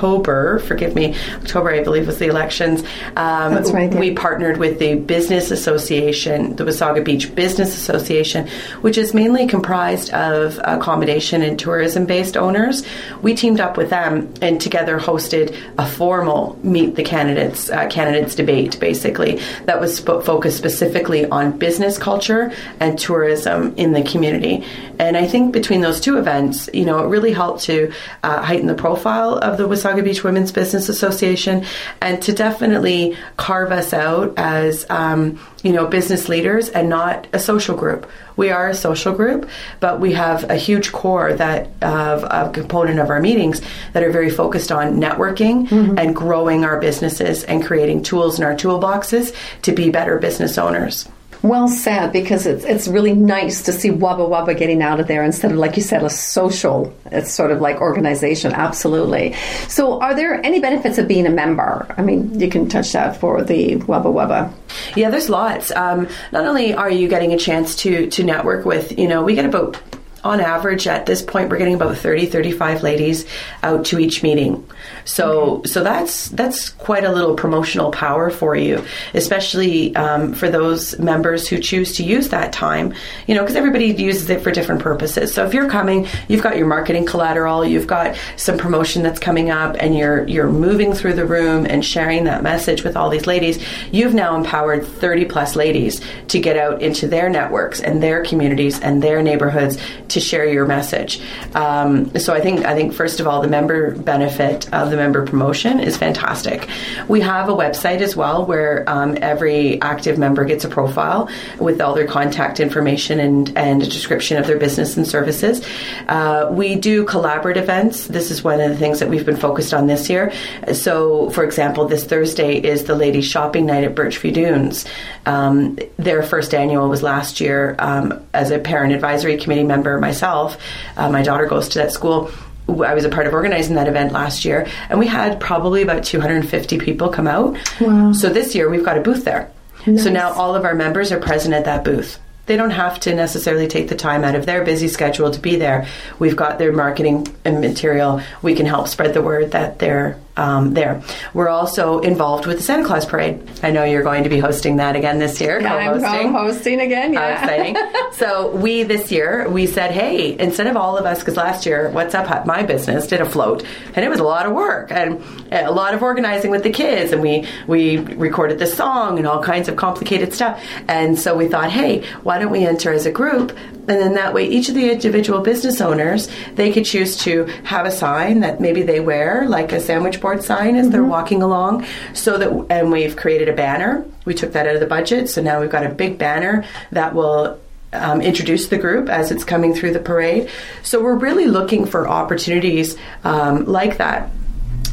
October, 0.00 0.58
forgive 0.60 0.94
me, 0.94 1.14
October, 1.42 1.68
I 1.68 1.82
believe, 1.82 2.06
was 2.06 2.18
the 2.18 2.26
elections. 2.26 2.80
Um, 3.16 3.52
That's 3.52 3.70
right. 3.70 3.94
We 3.94 4.14
partnered 4.14 4.56
with 4.56 4.78
the 4.78 4.94
Business 4.94 5.50
Association, 5.50 6.56
the 6.56 6.64
Wasaga 6.64 7.04
Beach 7.04 7.34
Business 7.34 7.76
Association, 7.76 8.48
which 8.80 8.96
is 8.96 9.12
mainly 9.12 9.46
comprised 9.46 10.08
of 10.14 10.58
accommodation 10.64 11.42
and 11.42 11.58
tourism 11.58 12.06
based 12.06 12.38
owners. 12.38 12.82
We 13.20 13.34
teamed 13.34 13.60
up 13.60 13.76
with 13.76 13.90
them 13.90 14.32
and 14.40 14.58
together 14.58 14.98
hosted 14.98 15.54
a 15.76 15.86
formal 15.86 16.58
Meet 16.62 16.96
the 16.96 17.02
Candidates 17.02 17.68
uh, 17.68 17.86
candidates 17.88 18.34
debate, 18.34 18.80
basically, 18.80 19.38
that 19.66 19.82
was 19.82 19.96
sp- 20.00 20.24
focused 20.24 20.56
specifically 20.56 21.26
on 21.26 21.58
business 21.58 21.98
culture 21.98 22.52
and 22.80 22.98
tourism 22.98 23.74
in 23.76 23.92
the 23.92 24.02
community. 24.02 24.64
And 24.98 25.16
I 25.16 25.26
think 25.26 25.52
between 25.52 25.82
those 25.82 26.00
two 26.00 26.18
events, 26.18 26.70
you 26.72 26.86
know, 26.86 27.04
it 27.04 27.08
really 27.08 27.32
helped 27.32 27.64
to 27.64 27.92
uh, 28.22 28.42
heighten 28.42 28.66
the 28.66 28.74
profile 28.74 29.34
of 29.36 29.56
the 29.56 29.66
Wasaga 29.66 29.89
Beach 30.02 30.24
Women's 30.24 30.52
Business 30.52 30.88
Association, 30.88 31.64
and 32.00 32.22
to 32.22 32.32
definitely 32.32 33.16
carve 33.36 33.72
us 33.72 33.92
out 33.92 34.34
as 34.36 34.86
um, 34.90 35.38
you 35.62 35.72
know 35.72 35.86
business 35.86 36.28
leaders 36.28 36.68
and 36.68 36.88
not 36.88 37.26
a 37.32 37.38
social 37.38 37.76
group. 37.76 38.08
We 38.36 38.50
are 38.50 38.68
a 38.68 38.74
social 38.74 39.14
group, 39.14 39.48
but 39.80 40.00
we 40.00 40.12
have 40.14 40.48
a 40.48 40.56
huge 40.56 40.92
core 40.92 41.34
that 41.34 41.68
of 41.82 42.24
a 42.24 42.50
component 42.52 42.98
of 42.98 43.10
our 43.10 43.20
meetings 43.20 43.60
that 43.92 44.02
are 44.02 44.10
very 44.10 44.30
focused 44.30 44.72
on 44.72 45.00
networking 45.00 45.68
mm-hmm. 45.68 45.98
and 45.98 46.16
growing 46.16 46.64
our 46.64 46.80
businesses 46.80 47.44
and 47.44 47.64
creating 47.64 48.02
tools 48.02 48.38
in 48.38 48.44
our 48.44 48.54
toolboxes 48.54 49.34
to 49.62 49.72
be 49.72 49.90
better 49.90 50.18
business 50.18 50.56
owners. 50.56 51.08
Well 51.42 51.68
said, 51.68 52.12
because 52.12 52.46
it's 52.46 52.64
it's 52.64 52.86
really 52.86 53.14
nice 53.14 53.62
to 53.62 53.72
see 53.72 53.88
Wubba 53.88 54.28
Wubba 54.28 54.56
getting 54.56 54.82
out 54.82 55.00
of 55.00 55.06
there 55.06 55.24
instead 55.24 55.52
of, 55.52 55.58
like 55.58 55.76
you 55.76 55.82
said, 55.82 56.02
a 56.02 56.10
social. 56.10 56.94
It's 57.06 57.32
sort 57.32 57.50
of 57.50 57.60
like 57.62 57.80
organization. 57.80 58.52
Absolutely. 58.52 59.34
So, 59.66 60.00
are 60.00 60.14
there 60.14 60.44
any 60.44 60.60
benefits 60.60 60.98
of 60.98 61.08
being 61.08 61.26
a 61.26 61.30
member? 61.30 61.86
I 61.96 62.02
mean, 62.02 62.38
you 62.38 62.50
can 62.50 62.68
touch 62.68 62.92
that 62.92 63.16
for 63.16 63.42
the 63.42 63.76
Wubba 63.76 64.12
Wubba. 64.12 64.52
Yeah, 64.96 65.08
there's 65.08 65.30
lots. 65.30 65.70
Um, 65.70 66.08
not 66.30 66.44
only 66.44 66.74
are 66.74 66.90
you 66.90 67.08
getting 67.08 67.32
a 67.32 67.38
chance 67.38 67.74
to 67.76 68.08
to 68.10 68.22
network 68.22 68.66
with, 68.66 68.98
you 68.98 69.08
know, 69.08 69.22
we 69.22 69.34
get 69.34 69.46
about 69.46 69.80
on 70.24 70.40
average 70.40 70.86
at 70.86 71.06
this 71.06 71.22
point 71.22 71.48
we're 71.48 71.58
getting 71.58 71.74
about 71.74 71.96
30 71.96 72.26
35 72.26 72.82
ladies 72.82 73.26
out 73.62 73.84
to 73.86 73.98
each 73.98 74.22
meeting 74.22 74.66
so 75.04 75.56
okay. 75.58 75.68
so 75.68 75.82
that's 75.82 76.28
that's 76.28 76.70
quite 76.70 77.04
a 77.04 77.12
little 77.12 77.34
promotional 77.34 77.90
power 77.90 78.30
for 78.30 78.54
you 78.54 78.84
especially 79.14 79.94
um, 79.96 80.32
for 80.32 80.50
those 80.50 80.98
members 80.98 81.48
who 81.48 81.58
choose 81.58 81.96
to 81.96 82.02
use 82.02 82.28
that 82.28 82.52
time 82.52 82.92
you 83.26 83.34
know 83.34 83.42
because 83.42 83.56
everybody 83.56 83.86
uses 83.86 84.28
it 84.28 84.42
for 84.42 84.50
different 84.50 84.82
purposes 84.82 85.32
so 85.32 85.44
if 85.46 85.54
you're 85.54 85.68
coming 85.68 86.06
you've 86.28 86.42
got 86.42 86.56
your 86.56 86.66
marketing 86.66 87.06
collateral 87.06 87.64
you've 87.64 87.86
got 87.86 88.16
some 88.36 88.58
promotion 88.58 89.02
that's 89.02 89.20
coming 89.20 89.50
up 89.50 89.76
and 89.80 89.96
you're 89.96 90.26
you're 90.26 90.50
moving 90.50 90.92
through 90.92 91.14
the 91.14 91.26
room 91.26 91.66
and 91.66 91.84
sharing 91.84 92.24
that 92.24 92.42
message 92.42 92.84
with 92.84 92.96
all 92.96 93.08
these 93.08 93.26
ladies 93.26 93.62
you've 93.90 94.14
now 94.14 94.36
empowered 94.36 94.86
30 94.86 95.24
plus 95.24 95.56
ladies 95.56 96.00
to 96.28 96.38
get 96.38 96.56
out 96.56 96.82
into 96.82 97.06
their 97.06 97.28
networks 97.28 97.80
and 97.80 98.02
their 98.02 98.22
communities 98.24 98.78
and 98.80 99.02
their 99.02 99.22
neighborhoods 99.22 99.78
to 100.10 100.20
share 100.20 100.46
your 100.46 100.66
message. 100.66 101.20
Um, 101.54 102.16
so 102.18 102.34
I 102.34 102.40
think 102.40 102.64
I 102.64 102.74
think 102.74 102.92
first 102.92 103.20
of 103.20 103.26
all, 103.26 103.40
the 103.40 103.48
member 103.48 103.92
benefit 103.92 104.72
of 104.72 104.90
the 104.90 104.96
member 104.96 105.24
promotion 105.24 105.80
is 105.80 105.96
fantastic. 105.96 106.68
We 107.08 107.20
have 107.20 107.48
a 107.48 107.52
website 107.52 108.00
as 108.00 108.14
well 108.14 108.44
where 108.44 108.84
um, 108.88 109.16
every 109.20 109.80
active 109.80 110.18
member 110.18 110.44
gets 110.44 110.64
a 110.64 110.68
profile 110.68 111.28
with 111.58 111.80
all 111.80 111.94
their 111.94 112.06
contact 112.06 112.60
information 112.60 113.20
and 113.20 113.56
and 113.56 113.82
a 113.82 113.86
description 113.86 114.36
of 114.36 114.46
their 114.46 114.58
business 114.58 114.96
and 114.96 115.06
services. 115.06 115.64
Uh, 116.08 116.48
we 116.50 116.76
do 116.76 117.04
collaborative 117.06 117.70
events. 117.70 118.06
This 118.08 118.30
is 118.30 118.42
one 118.42 118.60
of 118.60 118.70
the 118.70 118.76
things 118.76 118.98
that 118.98 119.08
we've 119.08 119.24
been 119.24 119.36
focused 119.36 119.72
on 119.72 119.86
this 119.86 120.10
year. 120.10 120.32
So, 120.72 121.30
for 121.30 121.44
example, 121.44 121.86
this 121.86 122.04
Thursday 122.04 122.56
is 122.56 122.84
the 122.84 122.96
ladies' 122.96 123.26
shopping 123.26 123.66
night 123.66 123.84
at 123.84 123.94
Birchview 123.94 124.34
Dunes. 124.34 124.84
Um, 125.26 125.78
their 125.96 126.22
first 126.22 126.54
annual 126.54 126.88
was 126.88 127.02
last 127.02 127.40
year 127.40 127.76
um, 127.78 128.26
as 128.34 128.50
a 128.50 128.58
parent 128.58 128.92
advisory 128.92 129.36
committee 129.36 129.64
member 129.64 129.99
myself. 130.00 130.58
Uh, 130.96 131.10
my 131.10 131.22
daughter 131.22 131.46
goes 131.46 131.68
to 131.70 131.78
that 131.78 131.92
school. 131.92 132.30
I 132.68 132.94
was 132.94 133.04
a 133.04 133.08
part 133.08 133.26
of 133.26 133.32
organizing 133.32 133.74
that 133.76 133.88
event 133.88 134.12
last 134.12 134.44
year, 134.44 134.68
and 134.88 134.98
we 134.98 135.06
had 135.06 135.40
probably 135.40 135.82
about 135.82 136.04
250 136.04 136.78
people 136.78 137.08
come 137.08 137.26
out. 137.26 137.56
Wow. 137.80 138.12
So 138.12 138.28
this 138.28 138.54
year 138.54 138.70
we've 138.70 138.84
got 138.84 138.96
a 138.96 139.00
booth 139.00 139.24
there. 139.24 139.50
Nice. 139.86 140.04
So 140.04 140.10
now 140.10 140.32
all 140.32 140.54
of 140.54 140.64
our 140.64 140.74
members 140.74 141.10
are 141.10 141.18
present 141.18 141.54
at 141.54 141.64
that 141.64 141.84
booth. 141.84 142.18
They 142.46 142.56
don't 142.56 142.70
have 142.70 142.98
to 143.00 143.14
necessarily 143.14 143.68
take 143.68 143.88
the 143.88 143.94
time 143.94 144.24
out 144.24 144.34
of 144.34 144.44
their 144.44 144.64
busy 144.64 144.88
schedule 144.88 145.30
to 145.30 145.40
be 145.40 145.56
there. 145.56 145.86
We've 146.18 146.36
got 146.36 146.58
their 146.58 146.72
marketing 146.72 147.28
and 147.44 147.60
material. 147.60 148.22
We 148.42 148.54
can 148.54 148.66
help 148.66 148.88
spread 148.88 149.14
the 149.14 149.22
word 149.22 149.52
that 149.52 149.78
they're 149.78 150.18
um, 150.40 150.72
there. 150.74 151.02
We're 151.34 151.48
also 151.48 152.00
involved 152.00 152.46
with 152.46 152.56
the 152.56 152.62
Santa 152.62 152.84
Claus 152.84 153.04
Parade. 153.04 153.48
I 153.62 153.70
know 153.70 153.84
you're 153.84 154.02
going 154.02 154.24
to 154.24 154.30
be 154.30 154.38
hosting 154.38 154.76
that 154.76 154.96
again 154.96 155.18
this 155.18 155.40
year. 155.40 155.60
Yeah, 155.60 155.86
co-hosting. 155.86 156.08
I'm 156.08 156.32
co-hosting 156.32 156.80
again. 156.80 157.12
Yeah, 157.12 157.36
How 157.36 157.44
exciting. 157.44 157.76
so 158.12 158.50
we 158.56 158.82
this 158.82 159.12
year 159.12 159.48
we 159.48 159.66
said, 159.66 159.90
hey, 159.90 160.38
instead 160.38 160.66
of 160.66 160.76
all 160.76 160.96
of 160.96 161.04
us, 161.04 161.18
because 161.18 161.36
last 161.36 161.66
year 161.66 161.90
What's 161.90 162.14
Up 162.14 162.46
My 162.46 162.62
Business 162.62 163.06
did 163.06 163.20
a 163.20 163.26
float, 163.26 163.64
and 163.94 164.04
it 164.04 164.08
was 164.08 164.18
a 164.18 164.24
lot 164.24 164.46
of 164.46 164.52
work 164.52 164.90
and 164.90 165.22
a 165.52 165.70
lot 165.70 165.92
of 165.94 166.02
organizing 166.02 166.50
with 166.50 166.62
the 166.62 166.70
kids, 166.70 167.12
and 167.12 167.20
we 167.20 167.46
we 167.66 167.98
recorded 167.98 168.58
the 168.58 168.66
song 168.66 169.18
and 169.18 169.26
all 169.26 169.42
kinds 169.42 169.68
of 169.68 169.76
complicated 169.76 170.32
stuff. 170.32 170.62
And 170.88 171.18
so 171.18 171.36
we 171.36 171.48
thought, 171.48 171.70
hey, 171.70 172.02
why 172.22 172.38
don't 172.38 172.50
we 172.50 172.64
enter 172.64 172.92
as 172.92 173.04
a 173.04 173.12
group? 173.12 173.56
And 173.88 174.00
then 174.00 174.14
that 174.14 174.34
way, 174.34 174.46
each 174.46 174.68
of 174.68 174.74
the 174.74 174.90
individual 174.90 175.40
business 175.40 175.80
owners 175.80 176.28
they 176.54 176.72
could 176.72 176.84
choose 176.84 177.16
to 177.18 177.46
have 177.64 177.86
a 177.86 177.90
sign 177.90 178.40
that 178.40 178.60
maybe 178.60 178.82
they 178.82 179.00
wear, 179.00 179.48
like 179.48 179.72
a 179.72 179.80
sandwich 179.80 180.20
board 180.20 180.42
sign 180.42 180.76
as 180.76 180.84
mm-hmm. 180.84 180.92
they're 180.92 181.04
walking 181.04 181.42
along. 181.42 181.86
So 182.14 182.38
that, 182.38 182.66
and 182.70 182.92
we've 182.92 183.16
created 183.16 183.48
a 183.48 183.54
banner. 183.54 184.04
We 184.24 184.34
took 184.34 184.52
that 184.52 184.66
out 184.66 184.74
of 184.74 184.80
the 184.80 184.86
budget, 184.86 185.28
so 185.28 185.42
now 185.42 185.60
we've 185.60 185.70
got 185.70 185.84
a 185.84 185.88
big 185.88 186.18
banner 186.18 186.64
that 186.92 187.14
will 187.14 187.58
um, 187.92 188.20
introduce 188.20 188.68
the 188.68 188.78
group 188.78 189.08
as 189.08 189.30
it's 189.30 189.44
coming 189.44 189.74
through 189.74 189.92
the 189.92 190.00
parade. 190.00 190.48
So 190.82 191.02
we're 191.02 191.16
really 191.16 191.46
looking 191.46 191.86
for 191.86 192.08
opportunities 192.08 192.96
um, 193.24 193.66
like 193.66 193.98
that 193.98 194.30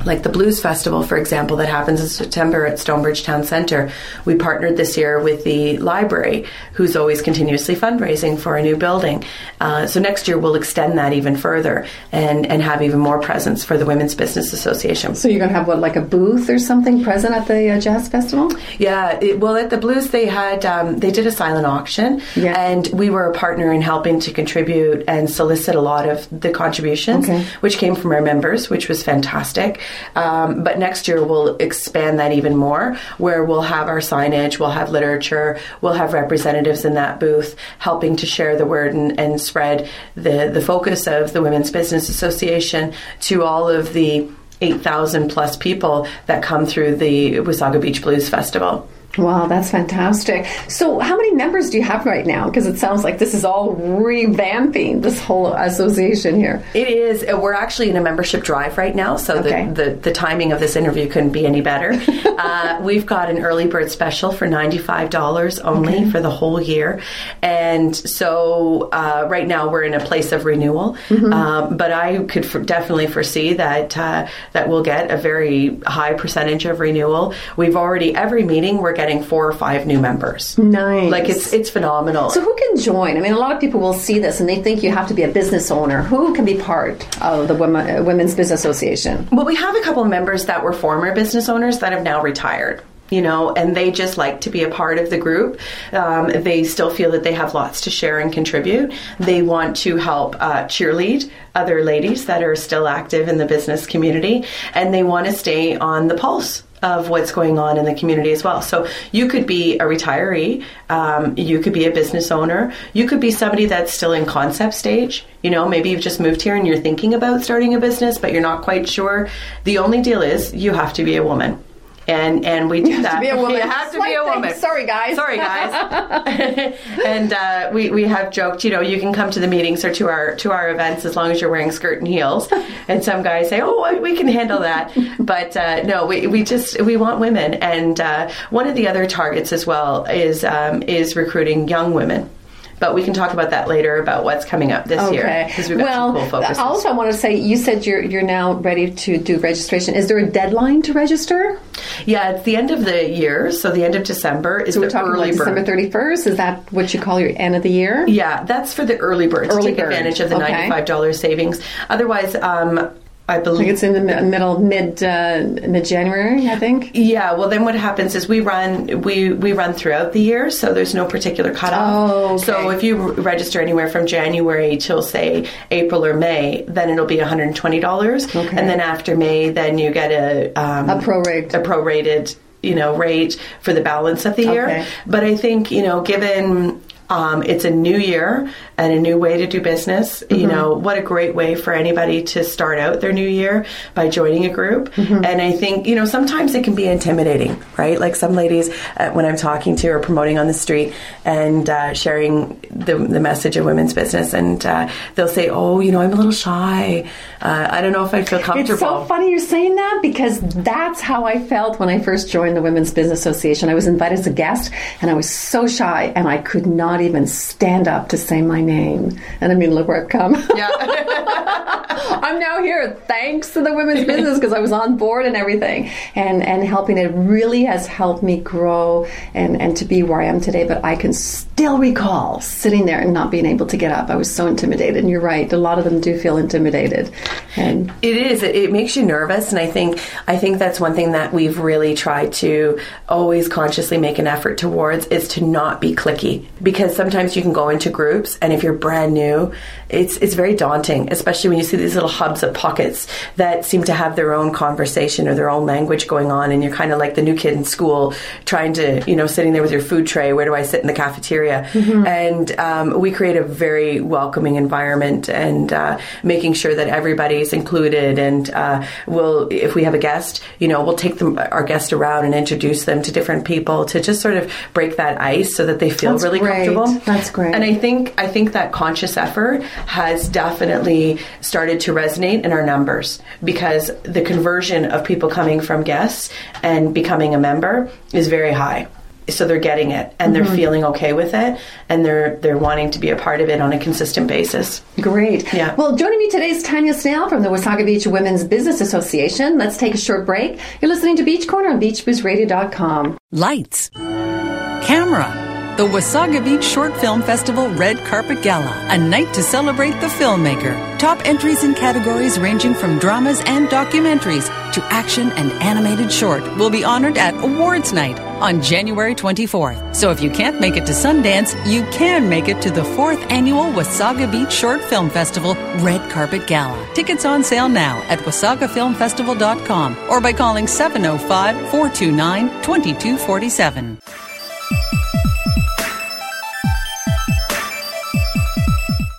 like 0.06 0.24
the 0.24 0.30
Blues 0.30 0.62
Festival, 0.62 1.04
for 1.04 1.18
example, 1.18 1.58
that 1.58 1.70
happens 1.70 2.02
in 2.02 2.08
September 2.08 2.66
at 2.66 2.80
Stonebridge 2.80 3.24
Town 3.24 3.44
Centre. 3.44 3.92
We 4.26 4.36
partnered 4.36 4.78
this 4.78 4.98
year 4.98 5.20
with 5.20 5.44
the 5.44 5.78
library, 5.78 6.46
who's 6.74 6.96
always 6.96 7.22
continuously 7.22 7.76
fundraising 7.76 8.40
for 8.40 8.56
a 8.56 8.62
new 8.62 8.78
building. 8.78 9.24
Uh, 9.60 9.88
so 9.88 10.00
next 10.00 10.28
year 10.28 10.38
we'll 10.38 10.56
extend 10.56 10.98
that 10.98 11.14
even 11.14 11.36
further 11.36 11.86
and, 12.12 12.46
and 12.46 12.62
have 12.62 12.82
even 12.82 13.00
more 13.00 13.20
presence 13.20 13.64
for 13.64 13.78
the 13.78 13.86
Women's 13.86 14.16
Business 14.16 14.54
Association. 14.54 15.16
So 15.16 15.28
you're 15.28 15.40
going 15.40 15.50
to 15.50 15.56
have 15.56 15.68
what, 15.68 15.80
like 15.80 15.96
a 15.96 16.02
booth 16.02 16.50
or 16.50 16.60
something 16.60 17.04
present 17.04 17.34
at 17.34 17.48
the 17.48 17.72
uh, 17.72 17.80
Jazz 17.80 18.08
Festival? 18.08 18.52
Yeah, 18.78 19.20
it, 19.22 19.40
well, 19.40 19.56
at 19.56 19.70
the 19.70 19.78
Blues 19.78 20.12
they 20.12 20.26
had 20.26 20.66
um, 20.66 21.00
they 21.00 21.12
did 21.12 21.28
a 21.28 21.32
silent 21.32 21.66
auction, 21.66 22.22
yeah. 22.36 22.60
and 22.60 22.88
we 22.94 23.10
were 23.10 23.26
a 23.26 23.34
partner 23.34 23.72
in 23.74 23.82
helping 23.82 24.20
to 24.22 24.32
contribute 24.32 25.04
and 25.08 25.30
solicit 25.30 25.76
a 25.76 25.82
lot 25.82 26.08
of 26.08 26.28
the 26.32 26.52
contributions, 26.52 27.26
okay. 27.26 27.44
which 27.62 27.78
came 27.78 27.96
from 27.96 28.12
our 28.12 28.22
members, 28.22 28.70
which 28.70 28.88
was 28.88 29.04
fantastic. 29.04 29.80
Um, 30.16 30.64
but 30.64 30.80
next 30.80 31.08
year 31.08 31.24
we'll 31.24 31.58
expand 31.58 32.20
that 32.20 32.32
even 32.32 32.56
more, 32.56 32.98
where 33.18 33.44
we'll 33.44 33.62
have 33.62 33.88
our 33.88 34.00
signage, 34.00 34.60
we'll 34.60 34.72
have 34.72 34.90
literature, 34.90 35.60
we'll 35.82 35.94
have 35.94 36.14
representatives 36.14 36.86
in 36.86 36.96
that 36.96 37.20
booth 37.20 37.56
helping 37.80 38.16
to 38.18 38.26
share 38.26 38.58
the 38.58 38.66
word 38.66 38.94
and, 38.94 39.20
and 39.20 39.40
spread 39.40 39.90
the, 40.16 40.50
the 40.54 40.62
focus 40.62 41.08
of 41.08 41.34
the 41.34 41.42
Women's 41.42 41.72
Business 41.72 42.10
Association 42.10 42.94
to 43.22 43.44
all 43.44 43.70
of 43.70 43.94
the 43.94 44.30
8,000 44.62 45.30
plus 45.30 45.56
people 45.56 46.08
that 46.26 46.42
come 46.42 46.66
through 46.66 46.96
the 46.96 47.36
Wasaga 47.36 47.80
Beach 47.80 48.02
Blues 48.02 48.30
Festival. 48.30 48.90
Wow, 49.18 49.48
that's 49.48 49.72
fantastic. 49.72 50.46
So, 50.68 51.00
how 51.00 51.18
many 51.18 51.34
members 51.34 51.70
do 51.70 51.78
you 51.78 51.84
have 51.84 52.06
right 52.06 52.26
now? 52.26 52.46
Because 52.46 52.68
it 52.68 52.78
sounds 52.78 53.04
like 53.04 53.18
this 53.18 53.34
is 53.34 53.44
all 53.44 53.76
revamping 53.76 55.02
this 55.02 55.20
whole 55.20 55.54
association 55.54 56.36
here. 56.36 56.64
It 56.74 56.88
is. 56.88 57.24
Uh, 57.24 57.38
we're 57.40 57.54
actually 57.54 57.90
in 57.90 57.98
a 57.98 58.02
membership 58.02 58.44
drive 58.44 58.78
right 58.78 58.96
now, 58.96 59.18
so 59.18 59.40
okay. 59.40 59.68
the, 59.68 59.84
the, 59.84 59.96
the, 59.96 60.12
timing 60.12 60.52
of 60.52 60.60
this 60.60 60.76
interview 60.76 61.08
couldn't 61.10 61.32
be 61.32 61.46
any 61.46 61.62
better. 61.62 61.94
uh, 62.38 62.80
we've 62.84 63.06
got 63.06 63.30
an 63.30 63.40
early 63.40 63.66
bird 63.68 63.90
special 63.92 64.32
for 64.32 64.48
$95 64.48 65.64
only 65.64 65.96
okay. 65.96 66.12
for 66.12 66.20
the 66.20 66.30
whole 66.30 66.62
year. 66.62 67.02
And 67.42 67.96
so, 67.96 68.90
uh, 68.92 69.28
right 69.30 69.48
now 69.48 69.70
we're 69.70 69.84
in 69.84 69.94
a 69.94 70.04
place 70.04 70.32
of 70.32 70.46
renewal, 70.46 70.96
mm-hmm. 71.10 71.34
um, 71.34 71.78
but 71.78 71.92
I 71.92 72.24
could 72.26 72.46
for, 72.46 72.60
definitely 72.60 73.08
foresee 73.08 73.54
that, 73.54 73.98
uh, 73.98 74.28
that 74.54 74.70
we'll 74.70 74.84
get 74.84 75.10
a 75.10 75.18
very 75.18 75.78
high 75.86 76.14
percentage 76.14 76.66
of 76.66 76.80
renewal. 76.80 77.34
We've 77.56 77.76
already, 77.76 78.16
every 78.16 78.44
meeting, 78.44 78.78
we're 78.78 78.94
getting 78.94 79.07
four 79.24 79.48
or 79.48 79.54
five 79.54 79.86
new 79.86 80.00
members. 80.00 80.58
Nice. 80.58 81.12
Like 81.12 81.30
it's 81.30 81.54
it's 81.54 81.70
phenomenal. 81.70 82.30
So 82.30 82.42
who 82.42 82.56
can 82.56 82.78
join? 82.78 83.18
I 83.18 83.20
mean, 83.20 83.34
a 83.34 83.40
lot 83.40 83.54
of 83.54 83.60
people 83.60 83.80
will 83.80 83.94
see 83.94 84.20
this 84.20 84.40
and 84.40 84.48
they 84.48 84.62
think 84.62 84.84
you 84.84 84.92
have 84.92 85.08
to 85.08 85.14
be 85.14 85.24
a 85.24 85.28
business 85.28 85.72
owner. 85.72 86.04
Who 86.04 86.34
can 86.34 86.46
be 86.46 86.58
part 86.58 87.08
of 87.22 87.48
the 87.48 87.56
Women, 87.56 87.90
uh, 87.90 88.04
Women's 88.04 88.36
Business 88.36 88.60
Association? 88.60 89.28
Well, 89.32 89.46
we 89.46 89.56
have 89.56 89.76
a 89.76 89.82
couple 89.82 90.04
of 90.04 90.10
members 90.10 90.46
that 90.46 90.64
were 90.64 90.74
former 90.74 91.14
business 91.14 91.50
owners 91.50 91.80
that 91.80 91.94
have 91.94 92.04
now 92.04 92.22
retired 92.22 92.84
you 93.10 93.22
know, 93.22 93.54
and 93.54 93.76
they 93.76 93.92
just 93.92 94.18
like 94.18 94.42
to 94.42 94.50
be 94.50 94.64
a 94.64 94.70
part 94.70 95.00
of 95.00 95.10
the 95.10 95.18
group. 95.18 95.60
Um, 95.94 96.28
they 96.28 96.64
still 96.64 96.90
feel 96.90 97.12
that 97.12 97.24
they 97.24 97.34
have 97.34 97.54
lots 97.54 97.82
to 97.82 97.90
share 97.90 98.20
and 98.20 98.32
contribute. 98.34 98.94
They 99.20 99.42
want 99.42 99.78
to 99.78 99.98
help 99.98 100.36
uh, 100.40 100.66
cheerlead 100.66 101.30
other 101.56 101.84
ladies 101.84 102.26
that 102.26 102.44
are 102.44 102.56
still 102.56 102.88
active 102.88 103.28
in 103.28 103.38
the 103.38 103.46
business 103.46 103.86
community, 103.86 104.46
and 104.74 104.94
they 104.94 105.04
want 105.04 105.26
to 105.28 105.34
stay 105.34 105.78
on 105.78 106.08
the 106.08 106.16
pulse 106.16 106.64
of 106.88 107.10
what's 107.10 107.32
going 107.32 107.60
on 107.60 107.78
in 107.78 107.86
the 107.86 107.94
community 107.94 108.32
as 108.32 108.44
well. 108.44 108.62
So 108.62 108.88
you 109.12 109.28
could 109.28 109.46
be 109.46 109.78
a 109.78 109.84
retiree, 109.84 110.64
um, 110.90 111.38
you 111.38 111.60
could 111.60 111.74
be 111.74 111.86
a 111.86 111.92
business 111.92 112.32
owner, 112.32 112.74
you 112.94 113.08
could 113.08 113.20
be 113.20 113.32
somebody 113.32 113.66
that's 113.66 113.94
still 113.94 114.14
in 114.14 114.26
concept 114.26 114.74
stage. 114.74 115.26
You 115.44 115.50
know, 115.50 115.68
maybe 115.68 115.90
you've 115.90 116.02
just 116.02 116.20
moved 116.20 116.42
here 116.42 116.56
and 116.56 116.66
you're 116.66 116.80
thinking 116.80 117.14
about 117.14 117.44
starting 117.44 117.76
a 117.76 117.80
business, 117.80 118.18
but 118.18 118.32
you're 118.32 118.42
not 118.42 118.64
quite 118.64 118.88
sure. 118.88 119.30
The 119.66 119.78
only 119.80 120.02
deal 120.02 120.22
is 120.22 120.54
you 120.54 120.72
have 120.74 120.94
to 120.94 121.04
be 121.04 121.18
a 121.18 121.24
woman 121.24 121.64
and 122.08 122.46
and 122.46 122.70
we 122.70 122.82
do 122.82 123.02
that. 123.02 123.16
to 123.16 123.22
be 123.22 123.30
a 123.30 123.36
woman. 123.42 123.58
You 123.58 123.62
have 123.62 123.92
to 123.92 124.02
be 124.02 124.14
a 124.14 124.24
woman. 124.24 124.54
Sorry, 124.56 124.86
guys. 124.86 125.16
Sorry, 125.16 125.38
guys. 125.38 126.78
and 127.06 127.34
uh, 127.34 127.70
we 127.74 127.90
we 127.90 128.04
have 128.06 128.32
joked. 128.32 128.64
You 128.64 128.72
know, 128.72 128.82
you 128.82 129.00
can 129.00 129.14
come 129.14 129.30
to 129.32 129.40
the 129.40 129.48
meetings 129.48 129.84
or 129.84 129.94
to 129.94 130.08
our 130.08 130.36
to 130.38 130.52
our 130.52 130.70
events 130.72 131.06
as 131.06 131.16
long 131.16 131.32
as 131.32 131.42
you're 131.42 131.50
wearing 131.50 131.72
skirt 131.72 132.00
and 132.00 132.08
heels. 132.08 132.48
And 132.88 133.04
some 133.04 133.24
guys 133.24 133.50
say, 133.50 133.62
"Oh, 133.62 134.00
we 134.00 134.16
can 134.16 134.28
handle 134.28 134.60
that." 134.60 134.96
But 135.20 135.56
uh, 135.58 135.84
no, 135.84 136.06
we 136.06 136.28
we 136.28 136.44
just 136.44 136.82
we 136.82 136.98
want 136.98 137.20
women. 137.20 137.56
And 137.56 138.00
uh, 138.00 138.32
one 138.50 138.68
of 138.68 138.76
the 138.76 138.88
other 138.88 139.06
targets 139.08 139.52
as 139.52 139.68
well 139.68 140.06
is 140.06 140.44
um, 140.44 140.84
is 140.84 141.16
recruiting 141.16 141.68
young 141.68 141.94
women 141.94 142.30
but 142.80 142.94
we 142.94 143.04
can 143.04 143.14
talk 143.14 143.34
about 143.34 143.50
that 143.50 143.68
later 143.68 143.98
about 143.98 144.24
what's 144.24 144.46
coming 144.46 144.72
up 144.72 144.86
this 144.86 145.02
okay. 145.02 145.16
year 145.16 145.46
because 145.48 145.70
we've 145.70 145.78
got 145.78 145.86
well, 145.86 146.08
some 146.08 146.16
cool 146.16 146.30
focuses. 146.30 146.58
Also, 146.60 146.90
I 146.90 146.92
want 146.94 147.12
to 147.12 147.18
say 147.18 147.36
you 147.36 147.58
said 147.58 147.86
you're 147.86 148.02
you're 148.02 148.22
now 148.22 148.54
ready 148.54 148.92
to 148.92 149.18
do 149.18 149.40
registration. 149.40 149.96
Is 149.96 150.08
there 150.08 150.18
a 150.18 150.30
deadline 150.30 150.82
to 150.84 150.94
register? 150.94 151.60
Yeah, 152.06 152.32
it's 152.32 152.44
the 152.44 152.56
end 152.56 152.72
of 152.72 152.86
the 152.86 153.10
year, 153.10 153.52
so 153.52 153.72
the 153.72 153.84
end 153.84 153.96
of 153.96 154.04
December 154.04 154.60
is 154.60 154.76
so 154.76 154.82
we're 154.82 154.90
talking 154.90 155.12
early 155.12 155.32
December 155.32 155.64
thirty 155.64 155.90
first. 155.90 156.28
Is 156.28 156.38
that 156.38 156.72
what 156.72 156.94
you 156.94 157.02
call 157.02 157.20
your 157.20 157.32
end 157.36 157.56
of 157.56 157.64
the 157.64 157.72
year? 157.72 158.06
Yeah, 158.08 158.44
that's 158.44 158.74
for 158.74 158.86
the 158.86 158.98
early 158.98 159.28
bird 159.28 159.50
early 159.50 159.62
to 159.62 159.68
take 159.70 159.78
bird. 159.78 159.94
advantage 159.94 160.20
of 160.20 160.30
the 160.30 160.36
okay. 160.36 160.52
ninety 160.52 160.70
five 160.70 160.86
dollars 160.86 161.20
savings. 161.20 161.62
Otherwise. 161.90 162.36
Um, 162.36 162.92
I 163.30 163.40
believe 163.40 163.60
think 163.60 163.72
it's 163.74 163.84
in 163.84 163.94
the 163.94 164.22
middle, 164.24 164.58
mid 164.60 165.04
uh, 165.04 165.44
mid 165.68 165.84
January, 165.84 166.48
I 166.50 166.56
think. 166.58 166.92
Yeah, 166.94 167.34
well, 167.34 167.50
then 167.50 167.66
what 167.66 167.76
happens 167.76 168.16
is 168.16 168.28
we 168.28 168.40
run 168.40 169.02
we 169.02 169.34
we 169.34 169.52
run 169.52 169.74
throughout 169.74 170.14
the 170.14 170.22
year, 170.22 170.50
so 170.50 170.74
there's 170.74 170.96
no 170.96 171.06
particular 171.06 171.54
cutoff. 171.54 172.12
Oh, 172.12 172.36
okay. 172.36 172.44
So 172.46 172.70
if 172.70 172.84
you 172.84 172.96
register 173.14 173.60
anywhere 173.60 173.90
from 173.90 174.08
January 174.08 174.78
till 174.78 175.02
say 175.02 175.50
April 175.72 176.06
or 176.06 176.14
May, 176.14 176.64
then 176.70 176.90
it'll 176.90 177.06
be 177.06 177.18
120 177.18 177.80
dollars, 177.82 178.34
Okay. 178.34 178.48
and 178.58 178.70
then 178.70 178.80
after 178.80 179.18
May, 179.18 179.50
then 179.50 179.78
you 179.78 179.92
get 179.92 180.12
a 180.12 180.54
um, 180.54 180.90
A 180.90 180.96
prorate. 181.02 181.54
a 181.54 181.60
prorated 181.60 182.36
you 182.64 182.74
know 182.76 182.96
rate 182.96 183.40
for 183.62 183.72
the 183.74 183.82
balance 183.82 184.26
of 184.26 184.36
the 184.36 184.44
year. 184.44 184.66
Okay. 184.70 184.86
But 185.06 185.24
I 185.24 185.36
think 185.36 185.70
you 185.70 185.84
know, 185.84 186.02
given 186.02 186.82
um, 187.10 187.44
it's 187.44 187.66
a 187.66 187.72
new 187.72 187.98
year 187.98 188.52
and 188.78 188.94
a 188.94 189.00
new 189.00 189.18
way 189.18 189.38
to 189.38 189.48
do 189.48 189.62
business. 189.62 190.24
You 190.30 190.38
Mm-hmm. 190.38 190.48
know, 190.50 190.74
what 190.74 190.98
a 190.98 191.02
great 191.02 191.36
way 191.36 191.56
for 191.56 191.74
anybody 191.74 192.24
to 192.24 192.44
start 192.44 192.80
out 192.80 193.02
their 193.02 193.12
new 193.12 193.28
year 193.28 193.66
by 193.96 194.08
joining 194.10 194.46
a 194.46 194.50
group. 194.50 194.94
Mm-hmm. 194.94 195.26
And 195.26 195.42
I 195.42 195.52
think, 195.52 195.88
you 195.88 195.96
know, 195.96 196.06
sometimes 196.06 196.54
it 196.56 196.64
can 196.64 196.76
be 196.76 196.88
intimidating, 196.88 197.62
right? 197.78 198.00
Like 198.00 198.16
some 198.16 198.34
ladies, 198.34 198.70
uh, 198.98 199.12
when 199.12 199.26
I'm 199.26 199.36
talking 199.36 199.76
to 199.78 199.88
or 199.90 200.00
promoting 200.00 200.38
on 200.38 200.48
the 200.48 200.54
street 200.54 200.94
and 201.26 201.70
uh, 201.70 201.94
sharing 201.94 202.60
the, 202.72 202.98
the 202.98 203.20
message 203.20 203.58
of 203.58 203.66
women's 203.66 203.94
business, 203.94 204.34
and 204.34 204.64
uh, 204.66 204.90
they'll 205.16 205.28
say, 205.28 205.50
oh, 205.50 205.80
you 205.80 205.92
know, 205.92 206.02
I'm 206.02 206.14
a 206.14 206.16
little 206.16 206.32
shy. 206.32 207.10
Uh, 207.42 207.68
I 207.72 207.82
don't 207.82 207.92
know 207.94 208.06
if 208.06 208.14
I 208.14 208.24
feel 208.24 208.40
comfortable. 208.40 208.74
It's 208.74 208.80
so 208.80 209.06
funny 209.06 209.30
you're 209.32 209.40
saying 209.40 209.76
that 209.76 210.00
because 210.02 210.40
that's 210.42 211.02
how 211.02 211.26
I 211.26 211.40
felt 211.40 211.80
when 211.80 211.90
I 211.90 212.00
first 212.00 212.30
joined 212.30 212.56
the 212.56 212.62
Women's 212.62 212.92
Business 212.92 213.20
Association. 213.20 213.70
I 213.70 213.74
was 213.74 213.88
invited 213.88 214.20
as 214.20 214.28
a 214.28 214.32
guest 214.32 214.72
and 215.02 215.10
I 215.10 215.14
was 215.14 215.30
so 215.30 215.68
shy 215.68 216.12
and 216.16 216.28
I 216.28 216.38
could 216.38 216.66
not 216.68 216.97
even 217.02 217.28
stand 217.28 217.88
up 217.88 218.10
to 218.10 218.18
say 218.18 218.42
my 218.42 218.62
name. 218.62 219.20
And 219.42 219.52
I 219.52 219.56
mean, 219.56 219.72
look 219.72 219.88
where 219.88 220.04
I've 220.04 220.10
come. 220.10 220.36
Yeah. 220.56 220.70
I'm 222.00 222.40
now 222.40 222.62
here 222.62 222.94
thanks 223.08 223.52
to 223.54 223.62
the 223.62 223.74
women's 223.74 224.06
business 224.06 224.38
because 224.38 224.54
I 224.54 224.60
was 224.60 224.72
on 224.72 224.98
board 224.98 225.26
and 225.26 225.36
everything. 225.36 225.90
And 226.16 226.44
and 226.44 226.64
helping 226.64 226.98
it 226.98 227.12
really 227.14 227.66
has 227.66 227.88
helped 227.88 228.24
me 228.24 228.40
grow 228.40 229.08
and, 229.34 229.60
and 229.62 229.76
to 229.78 229.86
be 229.86 230.04
where 230.04 230.22
I 230.22 230.26
am 230.26 230.42
today. 230.42 230.68
But 230.68 230.84
I 230.84 230.96
can 230.96 231.14
still 231.14 231.78
recall 231.78 232.42
sitting 232.42 232.86
there 232.86 233.00
and 233.00 233.14
not 233.14 233.32
being 233.32 233.46
able 233.46 233.66
to 233.68 233.78
get 233.78 233.92
up. 233.92 234.10
I 234.10 234.16
was 234.16 234.34
so 234.34 234.48
intimidated. 234.48 234.98
And 234.98 235.10
you're 235.10 235.22
right, 235.22 235.52
a 235.52 235.58
lot 235.58 235.80
of 235.80 235.86
them 235.86 236.02
do 236.02 236.18
feel 236.18 236.38
intimidated. 236.38 237.12
And 237.56 237.92
It 238.02 238.18
is. 238.18 238.44
It, 238.44 238.56
it 238.56 238.72
makes 238.72 238.96
you 238.96 239.04
nervous, 239.06 239.50
and 239.50 239.60
I 239.60 239.68
think 239.68 240.00
I 240.28 240.38
think 240.38 240.60
that's 240.60 240.80
one 240.80 240.94
thing 240.94 241.14
that 241.14 241.34
we've 241.34 241.60
really 241.60 241.96
tried 241.96 242.34
to 242.34 242.80
always 243.10 243.48
consciously 243.48 243.98
make 243.98 244.20
an 244.20 244.28
effort 244.28 244.58
towards 244.58 245.08
is 245.08 245.28
to 245.30 245.44
not 245.44 245.82
be 245.82 245.96
cliquey 245.96 246.46
because 246.62 246.87
sometimes 246.92 247.36
you 247.36 247.42
can 247.42 247.54
go 247.54 247.70
into 247.70 247.90
groups, 247.90 248.38
and 248.42 248.54
if 248.54 248.64
you're 248.64 248.74
brand 248.74 249.14
new, 249.14 249.54
it's 249.90 250.18
it's 250.18 250.34
very 250.34 250.56
daunting, 250.56 251.12
especially 251.12 251.50
when 251.50 251.58
you 251.58 251.64
see 251.64 251.78
these 251.78 251.94
little 251.94 252.10
hubs 252.10 252.44
of 252.44 252.54
pockets 252.54 253.08
that 253.38 253.66
seem 253.66 253.84
to 253.86 253.94
have 253.94 254.16
their 254.16 254.34
own 254.34 254.54
conversation 254.54 255.28
or 255.28 255.36
their 255.36 255.50
own 255.50 255.66
language 255.66 256.08
going 256.08 256.32
on, 256.32 256.52
and 256.52 256.64
you're 256.64 256.74
kind 256.74 256.92
of 256.92 257.00
like 257.00 257.16
the 257.16 257.22
new 257.22 257.36
kid 257.36 257.54
in 257.54 257.64
school 257.64 258.14
trying 258.46 258.74
to 258.74 259.04
you 259.10 259.16
know 259.16 259.28
sitting 259.28 259.54
there 259.54 259.62
with 259.62 259.72
your 259.72 259.82
food 259.82 260.08
tray. 260.08 260.34
Where 260.34 260.46
do 260.46 260.54
I 260.56 260.64
sit 260.64 260.82
in 260.82 260.88
the 260.88 260.94
cafeteria? 260.94 261.70
And 262.08 262.52
um, 262.60 263.00
we 263.00 263.12
create 263.12 263.38
a 263.38 263.44
very 263.44 264.02
welcoming 264.02 264.56
environment 264.56 265.30
and 265.30 265.72
uh, 265.72 266.00
making 266.24 266.54
sure 266.54 266.74
that 266.76 266.88
everybody's 266.88 267.54
included. 267.54 268.20
And 268.20 268.50
uh, 268.50 268.86
we'll, 269.08 269.48
if 269.52 269.76
we 269.76 269.84
have 269.84 269.94
a 269.94 269.98
guest, 269.98 270.44
you 270.60 270.68
know, 270.68 270.84
we'll 270.84 270.96
take 270.96 271.18
them 271.18 271.38
our 271.38 271.64
guest 271.64 271.94
around 271.94 272.26
and 272.26 272.34
introduce 272.34 272.86
them 272.86 273.02
to 273.04 273.12
different 273.12 273.46
people 273.46 273.86
to 273.86 274.02
just 274.02 274.22
sort 274.22 274.38
of 274.38 274.52
break 274.74 274.98
that 274.98 275.20
ice 275.22 275.56
so 275.56 275.66
that 275.66 275.80
they 275.80 275.90
feel 275.90 276.12
That's 276.12 276.24
really 276.24 276.40
great. 276.40 276.66
comfortable. 276.66 276.77
That's 276.86 277.30
great. 277.30 277.54
And 277.54 277.64
I 277.64 277.74
think 277.74 278.14
I 278.18 278.28
think 278.28 278.54
that 278.54 278.72
conscious 278.72 279.18
effort 279.18 279.64
has 279.64 280.28
definitely 280.28 281.20
started 281.42 281.80
to 281.82 281.94
resonate 281.94 282.44
in 282.44 282.52
our 282.52 282.66
numbers 282.66 283.22
because 283.44 283.92
the 284.04 284.22
conversion 284.22 284.86
of 284.86 285.04
people 285.04 285.30
coming 285.30 285.62
from 285.62 285.84
guests 285.84 286.32
and 286.64 286.94
becoming 286.94 287.34
a 287.34 287.40
member 287.40 287.90
is 288.14 288.28
very 288.28 288.52
high. 288.52 288.88
So 289.30 289.46
they're 289.46 289.60
getting 289.60 289.92
it 289.92 290.16
and 290.20 290.34
they're 290.34 290.44
mm-hmm. 290.44 290.56
feeling 290.56 290.84
okay 290.86 291.12
with 291.12 291.34
it 291.34 291.60
and 291.90 292.06
they're 292.06 292.38
they're 292.38 292.58
wanting 292.58 292.92
to 292.92 293.00
be 293.00 293.10
a 293.10 293.16
part 293.18 293.42
of 293.42 293.50
it 293.50 293.60
on 293.60 293.74
a 293.74 293.80
consistent 293.80 294.28
basis. 294.28 294.82
Great. 295.02 295.54
Yeah. 295.54 295.76
Well, 295.76 295.98
joining 295.98 296.20
me 296.20 296.30
today 296.30 296.50
is 296.50 296.64
Tanya 296.64 296.94
Snell 296.94 297.28
from 297.28 297.44
the 297.44 297.50
Wasaga 297.50 297.86
Beach 297.86 298.08
Women's 298.08 298.46
Business 298.46 298.80
Association. 298.80 299.58
Let's 299.58 299.76
take 299.76 299.94
a 299.94 299.98
short 299.98 300.26
break. 300.26 300.60
You're 300.82 300.90
listening 300.90 301.18
to 301.18 301.24
Beach 301.24 301.48
Corner 301.48 301.70
on 301.70 301.82
BeachBizRadio.com. 301.82 303.18
Lights. 303.34 303.90
Camera. 303.90 305.47
The 305.78 305.86
Wasaga 305.86 306.44
Beach 306.44 306.64
Short 306.64 306.98
Film 306.98 307.22
Festival 307.22 307.70
Red 307.70 308.00
Carpet 308.00 308.42
Gala, 308.42 308.88
a 308.90 308.98
night 308.98 309.32
to 309.36 309.44
celebrate 309.44 309.92
the 310.02 310.08
filmmaker. 310.08 310.74
Top 310.98 311.24
entries 311.24 311.64
in 311.64 311.76
categories 311.76 312.40
ranging 312.40 312.74
from 312.74 312.98
dramas 312.98 313.42
and 313.46 313.68
documentaries 313.68 314.48
to 314.74 314.84
action 314.86 315.32
and 315.34 315.52
animated 315.62 316.12
short 316.12 316.42
will 316.58 316.72
be 316.72 316.84
honored 316.84 317.20
at 317.20 317.36
Awards 317.44 317.94
Night 317.94 318.20
on 318.42 318.60
January 318.60 319.14
24th. 319.14 319.96
So 319.96 320.10
if 320.10 320.20
you 320.20 320.32
can't 320.32 320.60
make 320.60 320.78
it 320.78 320.88
to 320.88 320.94
Sundance, 320.94 321.54
you 321.72 321.84
can 321.92 322.28
make 322.28 322.48
it 322.48 322.60
to 322.64 322.72
the 322.72 322.84
fourth 322.84 323.24
annual 323.30 323.66
Wasaga 323.66 324.32
Beach 324.32 324.52
Short 324.52 324.82
Film 324.82 325.12
Festival 325.12 325.54
Red 325.84 326.10
Carpet 326.10 326.48
Gala. 326.48 326.92
Tickets 326.96 327.24
on 327.24 327.44
sale 327.44 327.70
now 327.70 328.02
at 328.10 328.18
wasagafilmfestival.com 328.18 329.96
or 330.10 330.22
by 330.22 330.34
calling 330.34 330.66
705 330.66 331.56
429 331.70 332.48
2247. 332.64 334.00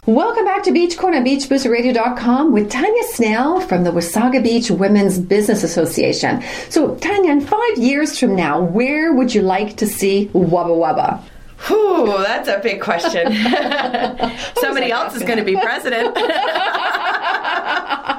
Welcome 0.08 0.46
back 0.46 0.62
to 0.62 0.72
Beach 0.72 0.96
Corner 0.96 1.18
on 1.18 1.24
BeachBizRadio.com 1.26 2.50
with 2.50 2.70
Tanya 2.70 3.02
Snell 3.10 3.60
from 3.60 3.84
the 3.84 3.90
Wasaga 3.90 4.42
Beach 4.42 4.70
Women's 4.70 5.18
Business 5.18 5.62
Association. 5.62 6.42
So, 6.70 6.94
Tanya, 6.94 7.32
in 7.32 7.42
five 7.42 7.76
years 7.76 8.18
from 8.18 8.34
now, 8.34 8.58
where 8.58 9.12
would 9.12 9.34
you 9.34 9.42
like 9.42 9.76
to 9.76 9.86
see 9.86 10.30
Wubba 10.32 10.70
Wubba? 10.70 11.20
Whew, 11.66 12.06
that's 12.06 12.48
a 12.48 12.58
big 12.58 12.80
question. 12.80 13.34
Somebody 14.56 14.90
else 14.90 15.14
is 15.14 15.24
going 15.24 15.40
to 15.40 15.44
be 15.44 15.56
president. 15.56 16.16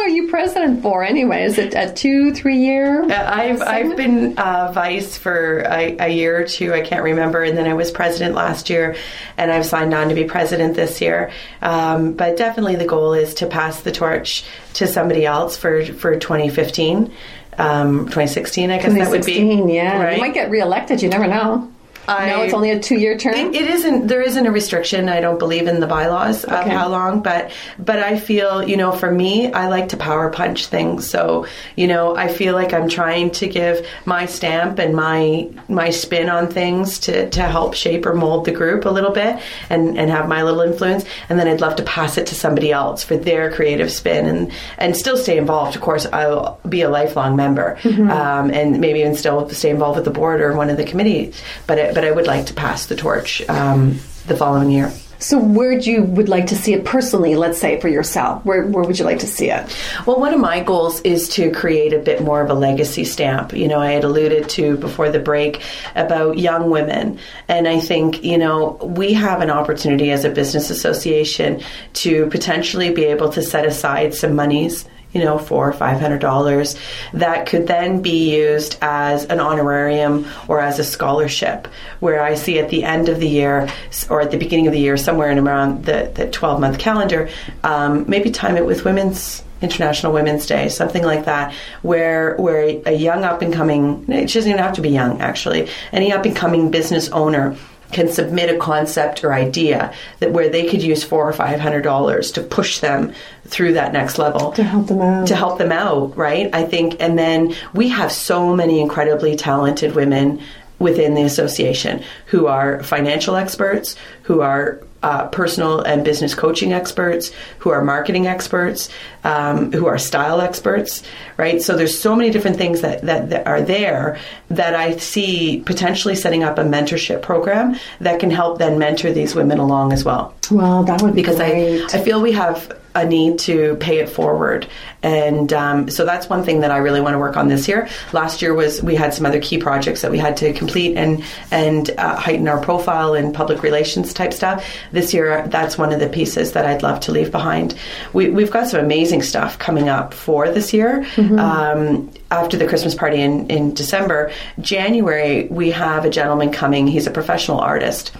Well, 0.00 0.08
how 0.08 0.12
long 0.12 0.18
are 0.18 0.24
you 0.24 0.30
president 0.30 0.82
for 0.82 1.04
anyway? 1.04 1.44
Is 1.44 1.58
it 1.58 1.74
a 1.74 1.92
two, 1.92 2.32
three 2.32 2.56
year? 2.56 3.04
I've 3.04 3.60
I've 3.60 3.96
been 3.96 4.38
uh, 4.38 4.72
vice 4.72 5.16
for 5.16 5.60
a, 5.60 5.96
a 5.98 6.08
year 6.08 6.40
or 6.40 6.44
two. 6.44 6.72
I 6.72 6.80
can't 6.80 7.02
remember, 7.02 7.42
and 7.42 7.56
then 7.56 7.66
I 7.66 7.74
was 7.74 7.90
president 7.90 8.34
last 8.34 8.70
year, 8.70 8.96
and 9.36 9.52
I've 9.52 9.66
signed 9.66 9.92
on 9.92 10.08
to 10.08 10.14
be 10.14 10.24
president 10.24 10.74
this 10.74 11.00
year. 11.00 11.30
Um, 11.60 12.12
but 12.12 12.36
definitely, 12.36 12.76
the 12.76 12.86
goal 12.86 13.12
is 13.12 13.34
to 13.34 13.46
pass 13.46 13.82
the 13.82 13.92
torch 13.92 14.44
to 14.74 14.86
somebody 14.86 15.26
else 15.26 15.56
for 15.56 15.84
for 15.84 16.16
2015, 16.16 17.12
um, 17.58 18.06
2016. 18.06 18.70
I 18.70 18.78
guess 18.78 18.84
that 18.94 19.10
would 19.10 19.26
be 19.26 19.34
2016, 19.34 19.68
yeah. 19.68 20.02
right. 20.02 20.14
You 20.14 20.20
might 20.22 20.34
get 20.34 20.50
reelected, 20.50 21.02
you 21.02 21.08
never 21.08 21.26
know. 21.26 21.70
I- 22.08 22.30
no, 22.30 22.42
it's 22.42 22.54
only 22.54 22.70
a 22.70 22.78
two 22.80 22.96
year 22.96 23.16
term. 23.16 23.34
It, 23.34 23.54
it 23.54 23.70
isn't. 23.70 24.06
There 24.08 24.20
isn't 24.22 24.44
a 24.46 24.50
restriction. 24.50 25.08
I 25.08 25.20
don't 25.20 25.38
believe 25.38 25.68
in 25.68 25.80
the 25.80 25.86
bylaws 25.86 26.44
of 26.44 26.52
Okay. 26.52 26.70
how 26.70 26.88
long, 26.88 27.22
but 27.22 27.52
but 27.78 27.98
I 28.00 28.18
feel 28.18 28.66
you 28.68 28.76
know 28.76 28.90
for 28.92 29.10
me, 29.10 29.52
I 29.52 29.68
like 29.68 29.90
to 29.90 29.96
power 29.96 30.30
punch 30.30 30.66
things. 30.66 31.08
So 31.08 31.46
you 31.76 31.86
know, 31.86 32.16
I 32.16 32.28
feel 32.28 32.54
like 32.54 32.72
I'm 32.72 32.88
trying 32.88 33.30
to 33.32 33.46
give 33.46 33.86
my 34.06 34.26
stamp 34.26 34.78
and 34.78 34.94
my 34.94 35.48
my 35.68 35.90
spin 35.90 36.28
on 36.28 36.48
things 36.48 36.98
to 37.00 37.30
to 37.30 37.42
help 37.42 37.74
shape 37.74 38.04
or 38.06 38.14
mold 38.14 38.44
the 38.44 38.52
group 38.52 38.84
a 38.86 38.90
little 38.90 39.12
bit 39.12 39.38
and 39.68 39.96
and 39.98 40.10
have 40.10 40.28
my 40.28 40.42
little 40.42 40.62
influence. 40.62 41.04
And 41.28 41.38
then 41.38 41.46
I'd 41.46 41.60
love 41.60 41.76
to 41.76 41.82
pass 41.84 42.18
it 42.18 42.26
to 42.28 42.34
somebody 42.34 42.72
else 42.72 43.04
for 43.04 43.16
their 43.16 43.52
creative 43.52 43.92
spin 43.92 44.26
and 44.26 44.52
and 44.78 44.96
still 44.96 45.16
stay 45.16 45.38
involved. 45.38 45.76
Of 45.76 45.82
course, 45.82 46.06
I'll 46.12 46.58
be 46.68 46.82
a 46.82 46.90
lifelong 46.90 47.36
member 47.36 47.78
um, 47.84 48.50
and 48.50 48.80
maybe 48.80 49.00
even 49.00 49.14
still 49.14 49.48
stay 49.50 49.70
involved 49.70 49.96
with 49.96 50.04
the 50.04 50.10
board 50.10 50.40
or 50.40 50.56
one 50.56 50.70
of 50.70 50.76
the 50.76 50.84
committees. 50.84 51.40
But 51.66 51.78
it, 51.78 51.94
but 51.94 51.99
I 52.04 52.10
would 52.10 52.26
like 52.26 52.46
to 52.46 52.54
pass 52.54 52.86
the 52.86 52.96
torch 52.96 53.42
um, 53.48 53.98
the 54.26 54.36
following 54.36 54.70
year. 54.70 54.92
so, 55.18 55.38
where 55.38 55.74
would 55.74 55.86
you 55.86 56.02
would 56.02 56.28
like 56.28 56.46
to 56.46 56.56
see 56.56 56.72
it 56.72 56.84
personally? 56.84 57.36
Let's 57.36 57.58
say 57.58 57.78
for 57.78 57.88
yourself, 57.88 58.44
where 58.44 58.66
where 58.66 58.84
would 58.84 58.98
you 58.98 59.04
like 59.04 59.18
to 59.20 59.26
see 59.26 59.50
it? 59.50 59.76
Well, 60.06 60.18
one 60.18 60.32
of 60.32 60.40
my 60.40 60.60
goals 60.60 61.00
is 61.02 61.28
to 61.30 61.50
create 61.52 61.92
a 61.92 61.98
bit 61.98 62.22
more 62.22 62.40
of 62.40 62.50
a 62.50 62.54
legacy 62.54 63.04
stamp. 63.04 63.52
You 63.52 63.68
know, 63.68 63.80
I 63.80 63.92
had 63.92 64.04
alluded 64.04 64.48
to 64.50 64.76
before 64.78 65.10
the 65.10 65.18
break 65.18 65.62
about 65.94 66.38
young 66.38 66.70
women, 66.70 67.18
and 67.48 67.68
I 67.68 67.80
think, 67.80 68.24
you 68.24 68.38
know, 68.38 68.78
we 68.82 69.12
have 69.12 69.42
an 69.42 69.50
opportunity 69.50 70.10
as 70.10 70.24
a 70.24 70.30
business 70.30 70.70
association 70.70 71.62
to 71.94 72.26
potentially 72.28 72.92
be 72.92 73.04
able 73.04 73.30
to 73.30 73.42
set 73.42 73.66
aside 73.66 74.14
some 74.14 74.34
monies 74.34 74.86
you 75.12 75.24
know, 75.24 75.38
four 75.38 75.68
or 75.68 75.72
five 75.72 76.00
hundred 76.00 76.20
dollars 76.20 76.76
that 77.12 77.46
could 77.46 77.66
then 77.66 78.02
be 78.02 78.34
used 78.34 78.78
as 78.80 79.24
an 79.26 79.40
honorarium 79.40 80.26
or 80.48 80.60
as 80.60 80.78
a 80.78 80.84
scholarship. 80.84 81.68
Where 82.00 82.22
I 82.22 82.34
see 82.34 82.58
at 82.58 82.68
the 82.68 82.84
end 82.84 83.08
of 83.08 83.18
the 83.20 83.28
year 83.28 83.68
or 84.08 84.20
at 84.20 84.30
the 84.30 84.38
beginning 84.38 84.66
of 84.66 84.72
the 84.72 84.80
year, 84.80 84.96
somewhere 84.96 85.30
in 85.30 85.38
around 85.38 85.84
the, 85.84 86.10
the 86.14 86.30
12 86.30 86.60
month 86.60 86.78
calendar, 86.78 87.28
um, 87.64 88.04
maybe 88.08 88.30
time 88.30 88.56
it 88.56 88.66
with 88.66 88.84
women's. 88.84 89.42
International 89.62 90.14
Women's 90.14 90.46
Day, 90.46 90.70
something 90.70 91.02
like 91.02 91.26
that, 91.26 91.52
where 91.82 92.34
where 92.36 92.80
a 92.86 92.92
young 92.92 93.24
up 93.24 93.42
and 93.42 93.52
coming, 93.52 94.06
it 94.08 94.32
doesn't 94.32 94.50
even 94.50 94.58
have 94.58 94.76
to 94.76 94.80
be 94.80 94.88
young 94.88 95.20
actually, 95.20 95.68
any 95.92 96.14
up 96.14 96.24
and 96.24 96.34
coming 96.34 96.70
business 96.70 97.10
owner 97.10 97.58
can 97.92 98.08
submit 98.08 98.54
a 98.54 98.58
concept 98.58 99.24
or 99.24 99.32
idea 99.32 99.92
that 100.20 100.32
where 100.32 100.48
they 100.48 100.68
could 100.68 100.82
use 100.82 101.02
four 101.02 101.28
or 101.28 101.32
five 101.32 101.60
hundred 101.60 101.82
dollars 101.82 102.32
to 102.32 102.42
push 102.42 102.80
them 102.80 103.12
through 103.46 103.74
that 103.74 103.92
next 103.92 104.18
level. 104.18 104.52
To 104.52 104.62
help 104.62 104.86
them 104.86 105.00
out. 105.00 105.26
To 105.28 105.36
help 105.36 105.58
them 105.58 105.72
out 105.72 106.16
right? 106.16 106.54
I 106.54 106.64
think 106.64 106.96
and 107.00 107.18
then 107.18 107.54
we 107.74 107.88
have 107.88 108.12
so 108.12 108.54
many 108.54 108.80
incredibly 108.80 109.36
talented 109.36 109.94
women 109.94 110.40
within 110.78 111.14
the 111.14 111.22
association 111.22 112.02
who 112.26 112.46
are 112.46 112.82
financial 112.82 113.36
experts 113.36 113.96
who 114.22 114.40
are 114.40 114.80
uh, 115.02 115.28
personal 115.28 115.80
and 115.80 116.04
business 116.04 116.34
coaching 116.34 116.72
experts, 116.72 117.30
who 117.58 117.70
are 117.70 117.82
marketing 117.82 118.26
experts, 118.26 118.88
um, 119.24 119.72
who 119.72 119.86
are 119.86 119.98
style 119.98 120.40
experts, 120.40 121.02
right? 121.36 121.62
So 121.62 121.76
there's 121.76 121.98
so 121.98 122.14
many 122.14 122.30
different 122.30 122.56
things 122.56 122.80
that, 122.82 123.02
that, 123.02 123.30
that, 123.30 123.46
are 123.46 123.62
there 123.62 124.18
that 124.48 124.74
I 124.74 124.96
see 124.96 125.62
potentially 125.64 126.14
setting 126.14 126.42
up 126.42 126.58
a 126.58 126.62
mentorship 126.64 127.22
program 127.22 127.76
that 128.00 128.20
can 128.20 128.30
help 128.30 128.58
then 128.58 128.78
mentor 128.78 129.12
these 129.12 129.34
women 129.34 129.58
along 129.58 129.92
as 129.92 130.04
well. 130.04 130.34
Well, 130.50 130.84
that 130.84 131.02
would 131.02 131.14
be 131.14 131.22
because 131.22 131.36
great. 131.36 131.94
I, 131.94 131.98
I 131.98 132.02
feel 132.02 132.20
we 132.20 132.32
have 132.32 132.79
a 132.94 133.04
need 133.04 133.38
to 133.40 133.76
pay 133.76 133.98
it 133.98 134.08
forward. 134.08 134.66
And 135.02 135.52
um, 135.52 135.88
so 135.88 136.04
that's 136.04 136.28
one 136.28 136.44
thing 136.44 136.60
that 136.60 136.70
I 136.70 136.78
really 136.78 137.00
want 137.00 137.14
to 137.14 137.18
work 137.18 137.36
on 137.36 137.48
this 137.48 137.68
year. 137.68 137.88
Last 138.12 138.42
year 138.42 138.52
was 138.52 138.82
we 138.82 138.96
had 138.96 139.14
some 139.14 139.24
other 139.24 139.40
key 139.40 139.58
projects 139.58 140.02
that 140.02 140.10
we 140.10 140.18
had 140.18 140.36
to 140.38 140.52
complete 140.52 140.96
and 140.96 141.24
and 141.50 141.90
uh, 141.98 142.16
heighten 142.16 142.48
our 142.48 142.60
profile 142.60 143.14
and 143.14 143.34
public 143.34 143.62
relations 143.62 144.12
type 144.12 144.32
stuff. 144.32 144.64
This 144.92 145.14
year, 145.14 145.46
that's 145.48 145.78
one 145.78 145.92
of 145.92 146.00
the 146.00 146.08
pieces 146.08 146.52
that 146.52 146.66
I'd 146.66 146.82
love 146.82 147.00
to 147.00 147.12
leave 147.12 147.30
behind. 147.30 147.74
We, 148.12 148.32
have 148.40 148.50
got 148.50 148.68
some 148.68 148.80
amazing 148.80 149.22
stuff 149.22 149.58
coming 149.58 149.88
up 149.88 150.12
for 150.12 150.50
this 150.50 150.72
year. 150.72 151.02
Mm-hmm. 151.14 151.38
Um, 151.38 152.10
after 152.30 152.56
the 152.56 152.66
Christmas 152.66 152.94
party 152.94 153.20
in, 153.20 153.48
in 153.48 153.74
December, 153.74 154.32
January, 154.60 155.46
we 155.48 155.70
have 155.70 156.04
a 156.04 156.10
gentleman 156.10 156.52
coming. 156.52 156.86
He's 156.86 157.06
a 157.06 157.10
professional 157.10 157.58
artist 157.60 158.12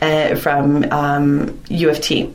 uh, 0.00 0.36
from 0.36 0.84
um, 0.90 1.60
U 1.68 1.90
of 1.90 2.00
T 2.00 2.32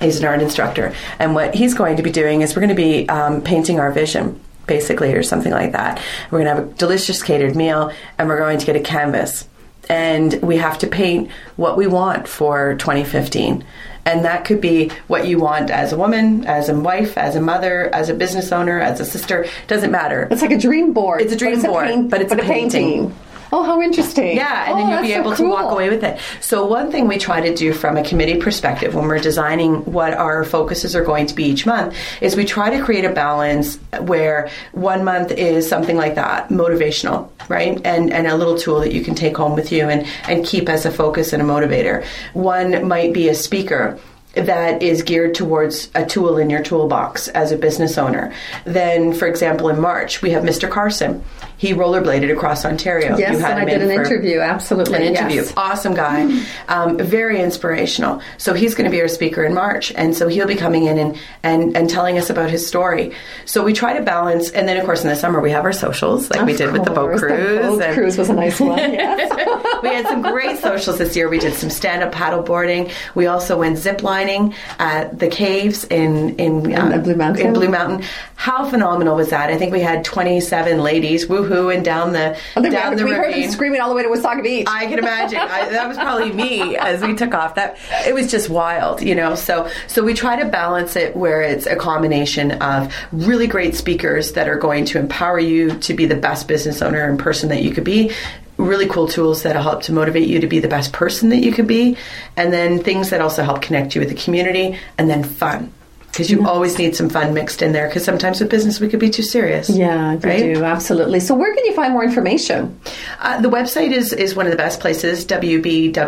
He's 0.00 0.18
an 0.18 0.24
art 0.26 0.42
instructor. 0.42 0.94
And 1.18 1.34
what 1.34 1.54
he's 1.54 1.74
going 1.74 1.96
to 1.96 2.02
be 2.02 2.10
doing 2.10 2.42
is 2.42 2.54
we're 2.54 2.60
going 2.60 2.68
to 2.68 2.74
be 2.74 3.08
um, 3.08 3.42
painting 3.42 3.80
our 3.80 3.90
vision 3.90 4.40
basically, 4.68 5.14
or 5.14 5.24
something 5.24 5.50
like 5.50 5.72
that. 5.72 6.00
We're 6.30 6.44
going 6.44 6.56
to 6.56 6.62
have 6.62 6.70
a 6.70 6.74
delicious 6.74 7.20
catered 7.24 7.56
meal, 7.56 7.90
and 8.18 8.28
we're 8.28 8.38
going 8.38 8.58
to 8.60 8.66
get 8.66 8.76
a 8.76 8.80
canvas. 8.80 9.48
And 9.88 10.34
we 10.42 10.58
have 10.58 10.78
to 10.80 10.86
paint 10.86 11.30
what 11.56 11.76
we 11.76 11.86
want 11.88 12.28
for 12.28 12.76
2015. 12.76 13.64
And 14.04 14.24
that 14.24 14.44
could 14.44 14.60
be 14.60 14.90
what 15.06 15.26
you 15.26 15.38
want 15.38 15.70
as 15.70 15.92
a 15.92 15.96
woman, 15.96 16.46
as 16.46 16.68
a 16.68 16.78
wife, 16.78 17.18
as 17.18 17.36
a 17.36 17.40
mother, 17.40 17.92
as 17.94 18.08
a 18.10 18.14
business 18.14 18.52
owner, 18.52 18.78
as 18.78 19.00
a 19.00 19.04
sister. 19.04 19.46
Doesn't 19.66 19.90
matter. 19.90 20.28
It's 20.30 20.42
like 20.42 20.50
a 20.50 20.58
dream 20.58 20.92
board. 20.92 21.22
It's 21.22 21.32
a 21.32 21.36
dream 21.36 21.60
but 21.62 21.68
board, 21.68 21.86
a 21.86 21.88
paint, 21.88 22.10
but 22.10 22.20
it's 22.20 22.28
but 22.28 22.40
a 22.40 22.42
painting. 22.42 23.08
painting. 23.08 23.16
Oh, 23.52 23.62
how 23.62 23.80
interesting. 23.80 24.36
Yeah, 24.36 24.64
and 24.66 24.74
oh, 24.74 24.76
then 24.76 24.90
you'll 24.90 25.02
be 25.02 25.08
so 25.08 25.20
able 25.20 25.34
cool. 25.34 25.46
to 25.46 25.50
walk 25.50 25.72
away 25.72 25.88
with 25.88 26.04
it. 26.04 26.20
So, 26.40 26.66
one 26.66 26.90
thing 26.90 27.08
we 27.08 27.18
try 27.18 27.40
to 27.40 27.54
do 27.54 27.72
from 27.72 27.96
a 27.96 28.04
committee 28.04 28.38
perspective 28.38 28.94
when 28.94 29.06
we're 29.06 29.18
designing 29.18 29.84
what 29.84 30.14
our 30.14 30.44
focuses 30.44 30.94
are 30.94 31.04
going 31.04 31.26
to 31.26 31.34
be 31.34 31.44
each 31.44 31.64
month 31.64 31.94
is 32.20 32.36
we 32.36 32.44
try 32.44 32.70
to 32.76 32.82
create 32.82 33.04
a 33.04 33.12
balance 33.12 33.76
where 34.00 34.50
one 34.72 35.04
month 35.04 35.30
is 35.32 35.68
something 35.68 35.96
like 35.96 36.14
that, 36.16 36.48
motivational, 36.48 37.30
right? 37.48 37.80
And 37.84 38.12
and 38.12 38.26
a 38.26 38.36
little 38.36 38.58
tool 38.58 38.80
that 38.80 38.92
you 38.92 39.02
can 39.02 39.14
take 39.14 39.36
home 39.36 39.54
with 39.54 39.72
you 39.72 39.88
and, 39.88 40.06
and 40.24 40.44
keep 40.44 40.68
as 40.68 40.84
a 40.84 40.90
focus 40.90 41.32
and 41.32 41.42
a 41.42 41.44
motivator. 41.44 42.04
One 42.34 42.86
might 42.86 43.12
be 43.12 43.28
a 43.28 43.34
speaker 43.34 43.98
that 44.46 44.82
is 44.82 45.02
geared 45.02 45.34
towards 45.34 45.90
a 45.94 46.04
tool 46.04 46.38
in 46.38 46.50
your 46.50 46.62
toolbox 46.62 47.28
as 47.28 47.52
a 47.52 47.56
business 47.56 47.98
owner. 47.98 48.32
Then, 48.64 49.12
for 49.12 49.26
example, 49.26 49.68
in 49.68 49.80
March, 49.80 50.22
we 50.22 50.30
have 50.30 50.42
Mr. 50.42 50.70
Carson 50.70 51.24
he 51.58 51.74
rollerbladed 51.74 52.32
across 52.32 52.64
Ontario. 52.64 53.18
Yes, 53.18 53.42
and 53.42 53.58
I 53.58 53.64
did 53.64 53.82
an 53.82 53.90
interview. 53.90 54.38
Absolutely, 54.38 54.94
an 54.94 55.02
interview. 55.02 55.42
Yes. 55.42 55.52
Awesome 55.56 55.92
guy, 55.92 56.44
um, 56.68 56.96
very 56.96 57.42
inspirational. 57.42 58.22
So 58.38 58.54
he's 58.54 58.74
going 58.76 58.84
to 58.88 58.96
be 58.96 59.00
our 59.02 59.08
speaker 59.08 59.44
in 59.44 59.54
March, 59.54 59.92
and 59.92 60.16
so 60.16 60.28
he'll 60.28 60.46
be 60.46 60.54
coming 60.54 60.84
in 60.86 60.98
and, 60.98 61.18
and 61.42 61.76
and 61.76 61.90
telling 61.90 62.16
us 62.16 62.30
about 62.30 62.50
his 62.50 62.64
story. 62.66 63.12
So 63.44 63.64
we 63.64 63.72
try 63.72 63.98
to 63.98 64.02
balance, 64.02 64.50
and 64.52 64.68
then 64.68 64.76
of 64.76 64.84
course 64.84 65.02
in 65.02 65.08
the 65.08 65.16
summer 65.16 65.40
we 65.40 65.50
have 65.50 65.64
our 65.64 65.72
socials, 65.72 66.30
like 66.30 66.40
of 66.40 66.46
we 66.46 66.52
did 66.52 66.70
course. 66.70 66.78
with 66.78 66.84
the 66.84 66.94
boat 66.94 67.18
cruise. 67.18 67.78
The 67.78 67.84
boat 67.84 67.94
cruise 67.94 68.16
was 68.16 68.30
a 68.30 68.34
nice 68.34 68.58
one. 68.60 68.78
Yes. 68.98 69.82
we 69.82 69.88
had 69.88 70.06
some 70.06 70.22
great 70.22 70.58
socials 70.58 70.98
this 70.98 71.14
year. 71.14 71.28
We 71.28 71.38
did 71.38 71.54
some 71.54 71.70
stand 71.70 72.02
up 72.02 72.12
paddle 72.12 72.42
boarding. 72.42 72.90
We 73.14 73.26
also 73.26 73.58
went 73.58 73.78
zip 73.78 74.02
lining 74.28 74.54
at 74.78 75.18
the 75.18 75.28
caves 75.28 75.84
in 75.84 76.36
in, 76.36 76.74
um, 76.74 76.92
in 76.92 77.02
Blue 77.02 77.14
Mountain. 77.14 77.46
In 77.46 77.52
Blue 77.52 77.68
Mountain. 77.68 78.04
How 78.34 78.68
phenomenal 78.68 79.16
was 79.16 79.30
that? 79.30 79.50
I 79.50 79.58
think 79.58 79.72
we 79.72 79.80
had 79.80 80.04
twenty 80.04 80.40
seven 80.40 80.82
ladies. 80.82 81.26
Woo 81.26 81.70
and 81.70 81.84
down 81.84 82.12
the 82.12 82.36
down 82.54 82.90
we, 82.90 82.96
the 82.96 83.04
we 83.04 83.12
ravine. 83.12 83.32
heard 83.32 83.34
them 83.34 83.50
screaming 83.50 83.80
all 83.80 83.88
the 83.88 83.94
way 83.94 84.02
to 84.02 84.08
Wasaga 84.08 84.42
Beach. 84.42 84.66
I 84.68 84.86
can 84.86 84.98
imagine. 84.98 85.38
I, 85.38 85.68
that 85.70 85.88
was 85.88 85.96
probably 85.96 86.32
me 86.32 86.76
as 86.76 87.02
we 87.02 87.14
took 87.14 87.34
off. 87.34 87.54
That 87.56 87.78
it 88.06 88.14
was 88.14 88.30
just 88.30 88.48
wild, 88.48 89.02
you 89.02 89.14
know. 89.14 89.34
So 89.34 89.68
so 89.86 90.04
we 90.04 90.14
try 90.14 90.40
to 90.40 90.48
balance 90.48 90.96
it 90.96 91.16
where 91.16 91.42
it's 91.42 91.66
a 91.66 91.76
combination 91.76 92.52
of 92.52 92.94
really 93.12 93.46
great 93.46 93.74
speakers 93.74 94.32
that 94.32 94.48
are 94.48 94.58
going 94.58 94.84
to 94.86 94.98
empower 94.98 95.38
you 95.38 95.78
to 95.78 95.94
be 95.94 96.06
the 96.06 96.16
best 96.16 96.48
business 96.48 96.82
owner 96.82 97.08
and 97.08 97.18
person 97.18 97.48
that 97.48 97.62
you 97.62 97.72
could 97.72 97.84
be 97.84 98.12
really 98.58 98.86
cool 98.86 99.08
tools 99.08 99.42
that'll 99.42 99.62
help 99.62 99.82
to 99.84 99.92
motivate 99.92 100.28
you 100.28 100.40
to 100.40 100.46
be 100.46 100.58
the 100.58 100.68
best 100.68 100.92
person 100.92 101.30
that 101.30 101.38
you 101.38 101.52
can 101.52 101.66
be, 101.66 101.96
and 102.36 102.52
then 102.52 102.82
things 102.82 103.10
that 103.10 103.20
also 103.20 103.42
help 103.42 103.62
connect 103.62 103.94
you 103.94 104.00
with 104.00 104.10
the 104.10 104.14
community, 104.14 104.78
and 104.98 105.08
then 105.08 105.24
fun 105.24 105.72
because 106.18 106.30
you 106.32 106.48
always 106.48 106.76
need 106.78 106.96
some 106.96 107.08
fun 107.08 107.32
mixed 107.32 107.62
in 107.62 107.70
there 107.70 107.86
because 107.86 108.04
sometimes 108.04 108.40
with 108.40 108.50
business 108.50 108.80
we 108.80 108.88
could 108.88 108.98
be 108.98 109.08
too 109.08 109.22
serious 109.22 109.70
yeah 109.70 110.14
you 110.14 110.18
right? 110.18 110.54
do 110.54 110.64
absolutely. 110.64 111.20
So 111.20 111.36
where 111.36 111.54
can 111.54 111.64
you 111.64 111.74
find 111.74 111.92
more 111.92 112.02
information? 112.02 112.80
Uh, 113.20 113.40
the 113.40 113.48
website 113.48 113.92
is, 113.92 114.12
is 114.12 114.34
one 114.34 114.46
of 114.46 114.50
the 114.50 114.56
best 114.56 114.80
places 114.80 115.24
wbwba.com 115.26 116.02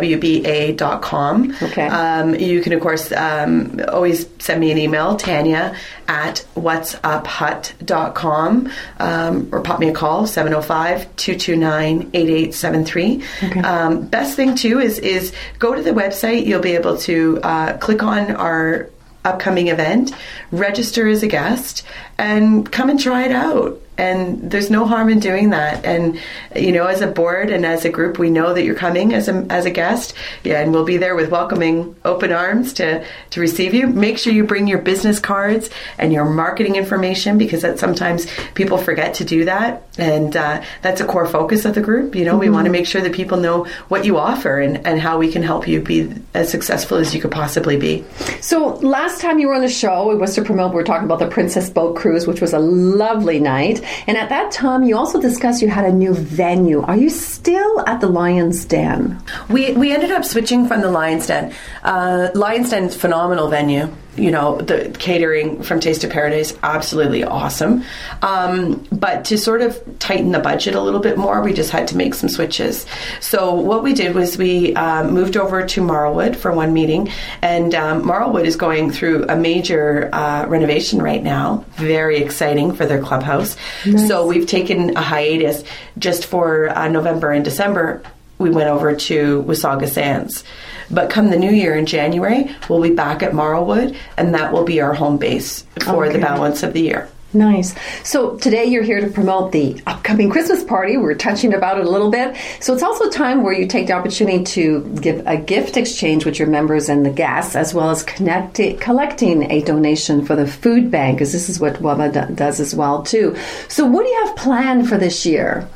okay. 1.61 1.87
Um, 1.87 2.35
you 2.35 2.59
can 2.61 2.73
of 2.73 2.81
course 2.81 3.13
um, 3.13 3.79
always 3.87 4.27
send 4.39 4.59
me 4.59 4.73
an 4.73 4.77
email 4.77 5.15
tanya 5.15 5.77
at 6.09 6.45
whatsuphut.com 6.55 8.69
um, 8.99 9.47
or 9.53 9.61
pop 9.61 9.79
me 9.79 9.87
a 9.87 9.93
call 9.93 10.23
705-229-8873 10.23 13.23
okay. 13.43 13.61
Um, 13.61 14.07
best 14.07 14.35
thing 14.35 14.55
too 14.55 14.79
is 14.79 14.99
is 14.99 15.31
go 15.57 15.73
to 15.73 15.81
the 15.81 15.91
website. 15.91 16.45
You'll 16.45 16.59
be 16.59 16.75
able 16.75 16.97
to 16.97 17.39
uh, 17.43 17.77
click 17.77 18.03
on 18.03 18.31
our 18.31 18.89
upcoming 19.23 19.67
event, 19.67 20.11
register 20.51 21.07
as 21.07 21.23
a 21.23 21.27
guest, 21.27 21.83
and 22.17 22.71
come 22.71 22.89
and 22.89 22.99
try 22.99 23.23
it 23.23 23.31
out 23.31 23.79
and 23.97 24.49
there's 24.49 24.69
no 24.69 24.85
harm 24.85 25.09
in 25.09 25.19
doing 25.19 25.51
that. 25.51 25.85
And 25.85 26.19
you 26.55 26.71
know, 26.71 26.87
as 26.87 27.01
a 27.01 27.07
board 27.07 27.51
and 27.51 27.65
as 27.65 27.85
a 27.85 27.89
group, 27.89 28.17
we 28.17 28.29
know 28.29 28.53
that 28.53 28.63
you're 28.63 28.75
coming 28.75 29.13
as 29.13 29.27
a 29.27 29.45
as 29.49 29.65
a 29.65 29.69
guest, 29.69 30.13
yeah, 30.43 30.61
and 30.61 30.73
we'll 30.73 30.85
be 30.85 30.97
there 30.97 31.15
with 31.15 31.29
welcoming 31.29 31.95
open 32.05 32.31
arms 32.31 32.73
to 32.73 33.05
to 33.31 33.39
receive 33.39 33.73
you. 33.73 33.87
Make 33.87 34.17
sure 34.17 34.33
you 34.33 34.43
bring 34.43 34.67
your 34.67 34.79
business 34.79 35.19
cards 35.19 35.69
and 35.97 36.11
your 36.11 36.25
marketing 36.25 36.75
information 36.75 37.37
because 37.37 37.61
that 37.61 37.79
sometimes 37.79 38.27
people 38.53 38.77
forget 38.77 39.15
to 39.15 39.25
do 39.25 39.45
that, 39.45 39.83
and 39.97 40.35
uh, 40.35 40.63
that's 40.81 41.01
a 41.01 41.05
core 41.05 41.27
focus 41.27 41.65
of 41.65 41.75
the 41.75 41.81
group. 41.81 42.15
You 42.15 42.25
know, 42.25 42.31
mm-hmm. 42.31 42.39
we 42.39 42.49
want 42.49 42.65
to 42.65 42.71
make 42.71 42.87
sure 42.87 43.01
that 43.01 43.13
people 43.13 43.37
know 43.37 43.65
what 43.89 44.05
you 44.05 44.17
offer 44.17 44.59
and 44.59 44.85
and 44.85 44.99
how 44.99 45.17
we 45.17 45.31
can 45.31 45.43
help 45.43 45.67
you 45.67 45.81
be 45.81 46.11
as 46.33 46.49
successful 46.49 46.97
as 46.97 47.13
you 47.13 47.21
could 47.21 47.31
possibly 47.31 47.77
be. 47.77 48.03
So 48.41 48.75
last 48.75 49.21
time 49.21 49.39
you 49.39 49.47
were 49.47 49.55
on 49.55 49.61
the 49.61 49.69
show, 49.69 50.11
it 50.11 50.17
was 50.17 50.35
to 50.35 50.43
promote. 50.43 50.71
We 50.71 50.77
were 50.77 50.83
talking 50.83 51.05
about 51.05 51.19
the 51.19 51.27
Princess 51.27 51.69
Boat 51.69 51.95
Cruise, 51.95 52.25
which 52.25 52.41
was 52.41 52.53
a 52.53 52.59
lovely 52.59 53.39
night. 53.39 53.80
And 54.07 54.17
at 54.17 54.29
that 54.29 54.51
time, 54.51 54.83
you 54.83 54.97
also 54.97 55.19
discussed 55.21 55.61
you 55.61 55.69
had 55.69 55.85
a 55.85 55.91
new 55.91 56.13
venue. 56.13 56.81
Are 56.81 56.97
you 56.97 57.09
still 57.09 57.83
at 57.87 58.01
the 58.01 58.07
Lion's 58.07 58.65
Den? 58.65 59.21
We, 59.49 59.73
we 59.73 59.91
ended 59.91 60.11
up 60.11 60.25
switching 60.25 60.67
from 60.67 60.81
the 60.81 60.91
Lion's 60.91 61.27
Den. 61.27 61.53
Uh, 61.83 62.29
Lion's 62.33 62.69
Den 62.69 62.85
is 62.85 62.95
phenomenal 62.95 63.49
venue 63.49 63.89
you 64.17 64.29
know, 64.29 64.57
the 64.57 64.93
catering 64.99 65.63
from 65.63 65.79
Taste 65.79 66.03
of 66.03 66.11
Paradise, 66.11 66.57
absolutely 66.63 67.23
awesome. 67.23 67.83
Um, 68.21 68.85
but 68.91 69.25
to 69.25 69.37
sort 69.37 69.61
of 69.61 69.81
tighten 69.99 70.31
the 70.31 70.39
budget 70.39 70.75
a 70.75 70.81
little 70.81 70.99
bit 70.99 71.17
more, 71.17 71.41
we 71.41 71.53
just 71.53 71.71
had 71.71 71.87
to 71.89 71.97
make 71.97 72.13
some 72.13 72.27
switches. 72.27 72.85
So 73.21 73.53
what 73.53 73.83
we 73.83 73.93
did 73.93 74.13
was 74.13 74.37
we 74.37 74.75
um, 74.75 75.13
moved 75.13 75.37
over 75.37 75.65
to 75.65 75.81
Marlwood 75.81 76.35
for 76.35 76.51
one 76.51 76.73
meeting, 76.73 77.09
and 77.41 77.73
um, 77.73 78.03
Marlwood 78.03 78.45
is 78.45 78.57
going 78.57 78.91
through 78.91 79.25
a 79.29 79.35
major 79.35 80.09
uh, 80.13 80.45
renovation 80.47 81.01
right 81.01 81.23
now. 81.23 81.63
Very 81.75 82.17
exciting 82.17 82.73
for 82.73 82.85
their 82.85 83.01
clubhouse. 83.01 83.55
Nice. 83.85 84.07
So 84.07 84.27
we've 84.27 84.47
taken 84.47 84.97
a 84.97 85.01
hiatus 85.01 85.63
just 85.97 86.25
for 86.25 86.69
uh, 86.69 86.89
November 86.89 87.31
and 87.31 87.45
December. 87.45 88.03
We 88.41 88.49
went 88.49 88.69
over 88.69 88.95
to 88.95 89.43
Wasaga 89.43 89.87
Sands. 89.87 90.43
But 90.89 91.09
come 91.09 91.29
the 91.29 91.39
new 91.39 91.51
year 91.51 91.75
in 91.75 91.85
January, 91.85 92.53
we'll 92.67 92.81
be 92.81 92.93
back 92.93 93.23
at 93.23 93.31
Marlwood, 93.31 93.95
and 94.17 94.33
that 94.33 94.51
will 94.51 94.65
be 94.65 94.81
our 94.81 94.93
home 94.93 95.17
base 95.17 95.63
for 95.85 96.05
okay. 96.05 96.13
the 96.13 96.19
balance 96.19 96.63
of 96.63 96.73
the 96.73 96.81
year. 96.81 97.07
Nice. 97.33 97.73
So 98.03 98.35
today 98.35 98.65
you're 98.65 98.83
here 98.83 98.99
to 98.99 99.07
promote 99.07 99.53
the 99.53 99.81
upcoming 99.87 100.29
Christmas 100.29 100.65
party. 100.65 100.97
We're 100.97 101.13
touching 101.13 101.53
about 101.53 101.79
it 101.79 101.85
a 101.85 101.89
little 101.89 102.11
bit. 102.11 102.35
So 102.59 102.73
it's 102.73 102.83
also 102.83 103.07
a 103.07 103.11
time 103.11 103.41
where 103.41 103.53
you 103.53 103.67
take 103.67 103.87
the 103.87 103.93
opportunity 103.93 104.43
to 104.43 104.81
give 105.01 105.25
a 105.25 105.37
gift 105.37 105.77
exchange 105.77 106.25
with 106.25 106.39
your 106.39 106.49
members 106.49 106.89
and 106.89 107.05
the 107.05 107.09
guests, 107.09 107.55
as 107.55 107.73
well 107.73 107.89
as 107.89 108.03
connect, 108.03 108.59
collecting 108.81 109.49
a 109.49 109.61
donation 109.61 110.25
for 110.25 110.35
the 110.35 110.45
food 110.45 110.91
bank, 110.91 111.19
because 111.19 111.31
this 111.31 111.47
is 111.47 111.57
what 111.57 111.75
WABA 111.75 112.35
does 112.35 112.59
as 112.59 112.75
well 112.75 113.01
too. 113.03 113.37
So 113.69 113.85
what 113.85 114.03
do 114.03 114.09
you 114.09 114.25
have 114.25 114.35
planned 114.35 114.89
for 114.89 114.97
this 114.97 115.25
year? 115.25 115.69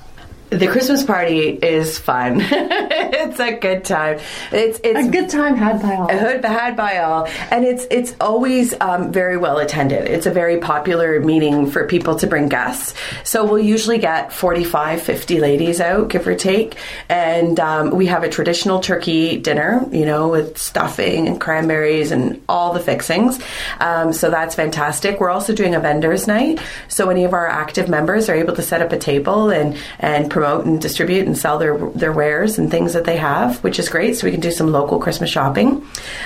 The 0.55 0.67
Christmas 0.67 1.03
party 1.03 1.49
is 1.49 1.97
fun. 1.97 2.39
it's 2.41 3.39
a 3.41 3.57
good 3.57 3.83
time. 3.83 4.19
It's 4.53 4.79
it's 4.85 5.07
A 5.07 5.11
good 5.11 5.29
time 5.29 5.57
had 5.57 5.81
by 5.81 5.95
all. 5.95 6.07
Had 6.07 6.77
by 6.77 6.99
all, 6.99 7.27
and 7.51 7.65
it's 7.65 7.85
it's 7.91 8.15
always 8.21 8.73
um, 8.79 9.11
very 9.11 9.35
well 9.35 9.57
attended. 9.57 10.07
It's 10.07 10.25
a 10.25 10.31
very 10.31 10.59
popular 10.59 11.19
meeting 11.19 11.69
for 11.69 11.85
people 11.87 12.15
to 12.19 12.27
bring 12.27 12.47
guests. 12.47 12.93
So 13.25 13.43
we'll 13.43 13.59
usually 13.59 13.97
get 13.97 14.31
45, 14.31 15.01
50 15.01 15.39
ladies 15.41 15.81
out, 15.81 16.07
give 16.07 16.25
or 16.25 16.35
take, 16.35 16.75
and 17.09 17.59
um, 17.59 17.89
we 17.89 18.05
have 18.05 18.23
a 18.23 18.29
traditional 18.29 18.79
turkey 18.79 19.37
dinner, 19.37 19.85
you 19.91 20.05
know, 20.05 20.29
with 20.29 20.57
stuffing 20.57 21.27
and 21.27 21.41
cranberries 21.41 22.11
and 22.11 22.41
all 22.47 22.71
the 22.71 22.79
fixings. 22.79 23.39
Um, 23.81 24.13
so 24.13 24.29
that's 24.29 24.55
fantastic. 24.55 25.19
We're 25.19 25.31
also 25.31 25.53
doing 25.53 25.75
a 25.75 25.81
vendors 25.81 26.27
night, 26.27 26.61
so 26.87 27.09
any 27.09 27.25
of 27.25 27.33
our 27.33 27.47
active 27.47 27.89
members 27.89 28.29
are 28.29 28.35
able 28.35 28.55
to 28.55 28.61
set 28.61 28.81
up 28.81 28.93
a 28.93 28.97
table 28.97 29.49
and 29.49 29.77
and 29.99 30.31
promote 30.31 30.44
and 30.45 30.81
distribute 30.81 31.25
and 31.27 31.37
sell 31.37 31.57
their 31.57 31.77
their 31.91 32.11
wares 32.11 32.57
and 32.59 32.69
things 32.71 32.93
that 32.93 33.05
they 33.05 33.17
have, 33.17 33.63
which 33.63 33.79
is 33.79 33.89
great. 33.89 34.15
So 34.15 34.25
we 34.27 34.31
can 34.31 34.41
do 34.41 34.51
some 34.51 34.71
local 34.71 34.99
Christmas 34.99 35.29
shopping. 35.29 35.85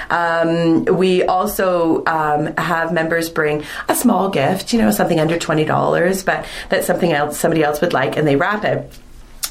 Um, 0.10 0.86
we 0.86 1.24
also 1.24 2.04
um, 2.06 2.56
have 2.58 2.94
members 2.94 3.30
bring 3.30 3.64
a 3.88 3.96
small 3.96 4.30
gift, 4.30 4.74
you 4.74 4.80
know, 4.80 4.92
something 4.92 5.20
under 5.20 5.38
twenty 5.38 5.66
dollars, 5.66 6.24
but 6.24 6.46
that's 6.70 6.88
something 6.88 7.12
else 7.12 7.40
somebody 7.40 7.64
else 7.64 7.82
would 7.82 7.94
like, 7.94 8.18
and 8.18 8.28
they 8.28 8.36
wrap 8.36 8.64
it. 8.64 8.92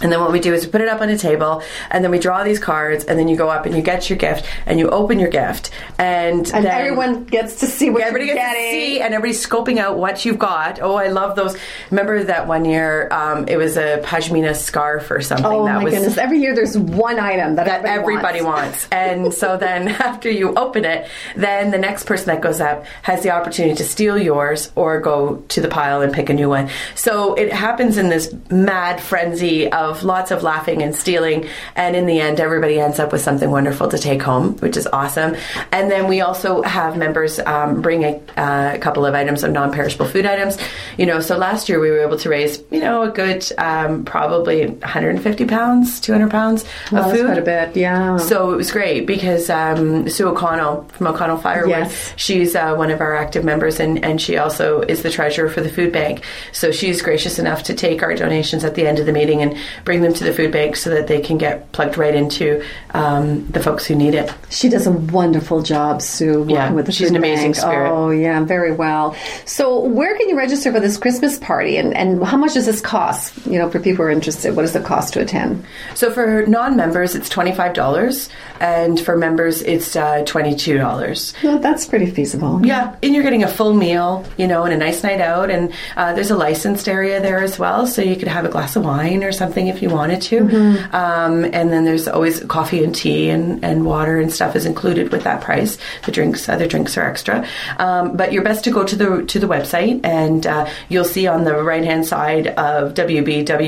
And 0.01 0.13
then 0.13 0.21
what 0.21 0.33
we 0.33 0.41
do 0.41 0.55
is 0.55 0.65
we 0.65 0.71
put 0.71 0.81
it 0.81 0.89
up 0.89 1.01
on 1.01 1.09
a 1.09 1.19
table, 1.19 1.63
and 1.91 2.05
then 2.05 2.11
we 2.11 2.19
draw 2.19 2.45
these 2.45 2.59
cards, 2.59 3.05
and 3.05 3.19
then 3.19 3.29
you 3.29 3.37
go 3.37 3.49
up 3.49 3.67
and 3.67 3.75
you 3.75 3.83
get 3.83 4.09
your 4.09 4.19
gift, 4.19 4.47
and 4.67 4.79
you 4.79 4.89
open 4.91 5.19
your 5.19 5.31
gift, 5.31 5.71
and, 5.99 6.47
and 6.53 6.65
then 6.65 6.67
everyone 6.67 7.25
gets 7.25 7.61
to 7.61 7.67
see 7.67 7.91
what 7.91 8.03
everybody 8.03 8.27
gets 8.27 8.39
getting. 8.39 8.63
to 8.63 8.71
see, 8.71 9.01
and 9.01 9.15
everybody's 9.15 9.45
scoping 9.45 9.79
out 9.79 9.99
what 9.99 10.25
you've 10.25 10.39
got. 10.39 10.81
Oh, 10.81 10.95
I 10.95 11.09
love 11.09 11.37
those. 11.37 11.57
Remember 11.91 12.23
that 12.25 12.47
one 12.47 12.65
year? 12.65 13.09
Um, 13.11 13.49
it 13.49 13.57
was 13.57 13.77
a 13.77 14.01
pashmina 14.05 14.55
scarf 14.55 15.11
or 15.11 15.21
something. 15.21 15.47
Oh 15.47 15.65
that 15.65 15.77
my 15.77 15.85
was, 15.85 15.95
goodness! 15.95 16.17
Every 16.17 16.41
year 16.41 16.55
there's 16.55 16.79
one 16.79 17.19
item 17.19 17.57
that, 17.57 17.67
that 17.67 17.85
everybody 17.85 18.43
wants. 18.43 18.89
wants. 18.89 18.89
And 18.93 19.35
so 19.35 19.57
then 19.61 19.89
after 19.89 20.31
you 20.31 20.55
open 20.55 20.85
it, 20.85 21.09
then 21.35 21.71
the 21.71 21.79
next 21.79 22.05
person 22.05 22.27
that 22.27 22.41
goes 22.41 22.61
up 22.61 22.87
has 23.03 23.23
the 23.23 23.31
opportunity 23.31 23.75
to 23.75 23.85
steal 23.85 24.19
yours 24.19 24.71
or 24.75 25.01
go 25.01 25.43
to 25.49 25.61
the 25.61 25.69
pile 25.69 26.03
and 26.03 26.13
pick 26.13 26.29
a 26.31 26.35
new 26.35 26.49
one. 26.49 26.71
So 26.95 27.35
it 27.35 27.53
happens 27.53 27.99
in 27.99 28.09
this 28.09 28.35
mad 28.51 29.01
frenzy 29.01 29.71
of 29.71 29.88
lots 30.03 30.31
of 30.31 30.43
laughing 30.43 30.83
and 30.83 30.95
stealing. 30.95 31.47
And 31.77 31.95
in 31.97 32.07
the 32.07 32.21
end, 32.21 32.41
everybody 32.41 32.79
ends 32.81 32.99
up 32.99 33.13
with 33.13 33.21
something 33.23 33.51
wonderful 33.51 33.89
to 33.89 33.99
take 33.99 34.23
home, 34.23 34.57
which 34.59 34.77
is 34.77 34.87
awesome. 34.93 35.37
And 35.73 35.91
then 35.91 36.09
we 36.09 36.21
also 36.21 36.63
have 36.63 36.97
members 36.97 37.39
um, 37.41 37.81
bring 37.83 38.05
a, 38.05 38.21
uh, 38.37 38.73
a 38.75 38.79
couple 38.79 39.05
of 39.07 39.15
items 39.15 39.43
of 39.45 39.53
non 39.53 39.73
perishable 39.73 40.07
food 40.07 40.27
items. 40.27 40.59
You 40.97 41.07
know, 41.07 41.21
so 41.21 41.37
last 41.37 41.69
year 41.69 41.81
we 41.81 41.91
were 41.91 42.01
able 42.01 42.19
to 42.19 42.29
raise, 42.29 42.63
you 42.71 42.81
know, 42.81 43.03
a 43.03 43.11
good 43.11 43.47
um, 43.59 44.05
probably 44.05 44.67
150 44.67 45.45
pounds, 45.47 46.01
200 46.01 46.31
pounds 46.31 46.65
Well, 46.93 47.03
of 47.05 47.09
that's 47.09 47.19
food. 47.19 47.27
quite 47.27 47.39
a 47.39 47.43
bit, 47.43 47.77
yeah. 47.77 48.17
So 48.19 48.53
it 48.53 48.57
was 48.57 48.71
great 48.71 49.07
because 49.07 49.51
um, 49.51 50.09
Sue 50.09 50.29
O'Connell 50.29 50.85
from 50.95 51.07
O'Connell 51.09 51.39
Firewood, 51.39 51.71
Yes. 51.71 52.13
she's 52.17 52.55
uh, 52.55 52.75
one 52.75 52.91
of 52.91 53.01
our 53.01 53.15
active 53.17 53.45
members 53.45 53.81
and, 53.81 54.05
and 54.05 54.21
she 54.21 54.37
also 54.37 54.81
is 54.83 55.03
the 55.03 55.11
treasurer 55.11 55.49
for 55.49 55.61
the 55.61 55.69
food 55.69 55.93
bank. 55.93 56.23
So 56.53 56.71
she's 56.73 57.03
gracious 57.03 57.39
enough 57.39 57.63
to 57.65 57.75
take 57.75 58.03
our 58.03 58.15
donations 58.15 58.65
at 58.65 58.75
the 58.75 58.87
end 58.87 58.99
of 58.99 59.07
the 59.07 59.13
meeting 59.13 59.43
and 59.43 59.57
bring 59.85 60.03
them 60.03 60.13
to 60.15 60.25
the 60.25 60.33
food 60.33 60.53
bank 60.53 60.77
so 60.77 60.91
that 60.91 61.07
they 61.07 61.21
can 61.21 61.39
get 61.39 61.71
plugged 61.73 61.97
right 61.99 62.15
into 62.15 62.65
um, 62.95 63.47
the 63.49 63.63
folks 63.63 63.87
who 63.87 63.95
need 63.95 64.15
it. 64.15 64.33
She 64.51 64.69
does 64.69 64.87
a 64.87 64.93
wonderful 64.93 65.63
job, 65.63 66.03
Sue, 66.03 66.41
working 66.41 66.51
Yeah, 66.55 66.73
with 66.73 66.87
the 66.87 66.93
she's 66.93 67.11
an 67.11 67.17
amazing 67.17 67.53
bank. 67.53 67.57
spirit. 67.57 67.91
Oh, 67.91 68.11
yeah, 68.11 68.43
very 68.45 68.73
well. 68.73 69.17
So, 69.45 69.81
where 69.81 70.17
can 70.17 70.29
you 70.29 70.37
register 70.37 70.73
for 70.73 70.81
this 70.81 70.97
Christmas 70.97 71.39
party, 71.39 71.77
and, 71.77 71.95
and 71.97 72.23
how 72.25 72.37
much 72.37 72.55
does 72.55 72.67
this 72.67 72.81
cost? 72.81 73.35
You 73.47 73.59
know, 73.59 73.71
for 73.71 73.79
people 73.79 74.05
who 74.05 74.09
are 74.09 74.11
interested, 74.11 74.57
what 74.57 74.63
does 74.63 74.75
it 74.75 74.85
cost 74.85 75.13
to 75.15 75.21
attend? 75.21 75.65
So 75.95 76.11
for 76.11 76.45
non-members, 76.47 77.15
it's 77.15 77.29
twenty-five 77.29 77.75
dollars, 77.75 78.29
and 78.61 78.99
for 79.01 79.17
members, 79.17 79.63
it's 79.63 79.95
uh, 79.97 80.23
twenty-two 80.25 80.79
dollars. 80.79 81.35
Well, 81.43 81.59
that's 81.59 81.87
pretty 81.87 82.11
feasible. 82.11 82.61
Yeah, 82.65 82.97
and 83.03 83.15
you're 83.15 83.23
getting 83.23 83.45
a 83.45 83.49
full 83.49 83.75
meal, 83.75 84.25
you 84.37 84.47
know, 84.47 84.65
and 84.65 84.73
a 84.73 84.77
nice 84.77 85.03
night 85.03 85.21
out. 85.21 85.51
And 85.51 85.73
uh, 85.97 86.15
there's 86.15 86.31
a 86.31 86.37
licensed 86.37 86.89
area 86.89 87.21
there 87.21 87.39
as 87.43 87.59
well, 87.59 87.87
so 87.87 88.03
you 88.03 88.17
could 88.17 88.29
have 88.29 88.45
a 88.45 88.49
glass 88.49 88.77
of 88.77 88.85
wine 88.85 89.23
or 89.23 89.33
something 89.33 89.68
if 89.69 89.83
you 89.83 89.91
wanted 89.91 90.23
to. 90.23 90.39
Um, 90.93 91.45
and 91.45 91.71
then 91.73 91.85
there's 91.85 92.09
always 92.09 92.41
coffee 92.45 92.83
and 92.85 92.95
tea 92.95 93.31
and, 93.31 93.65
and 93.65 93.85
water 93.85 94.19
and 94.19 94.33
stuff 94.33 94.57
is 94.57 94.67
included 94.67 95.13
with 95.13 95.25
that 95.25 95.43
price. 95.43 95.79
The 96.05 96.13
drinks, 96.13 96.49
other 96.49 96.67
drinks 96.67 96.97
are 96.97 97.09
extra. 97.09 97.47
Um, 97.79 98.17
but 98.17 98.33
you're 98.33 98.43
best 98.43 98.65
to 98.65 98.71
go 98.71 98.85
to 98.85 98.97
the 98.97 99.25
to 99.27 99.39
the 99.39 99.47
website, 99.47 100.01
and 100.05 100.47
uh, 100.47 100.69
you'll 100.89 101.05
see 101.05 101.27
on 101.27 101.45
the 101.45 101.55
right 101.63 101.85
hand 101.85 102.07
side 102.07 102.49
of 102.49 102.95
wbwba.com. 102.95 103.63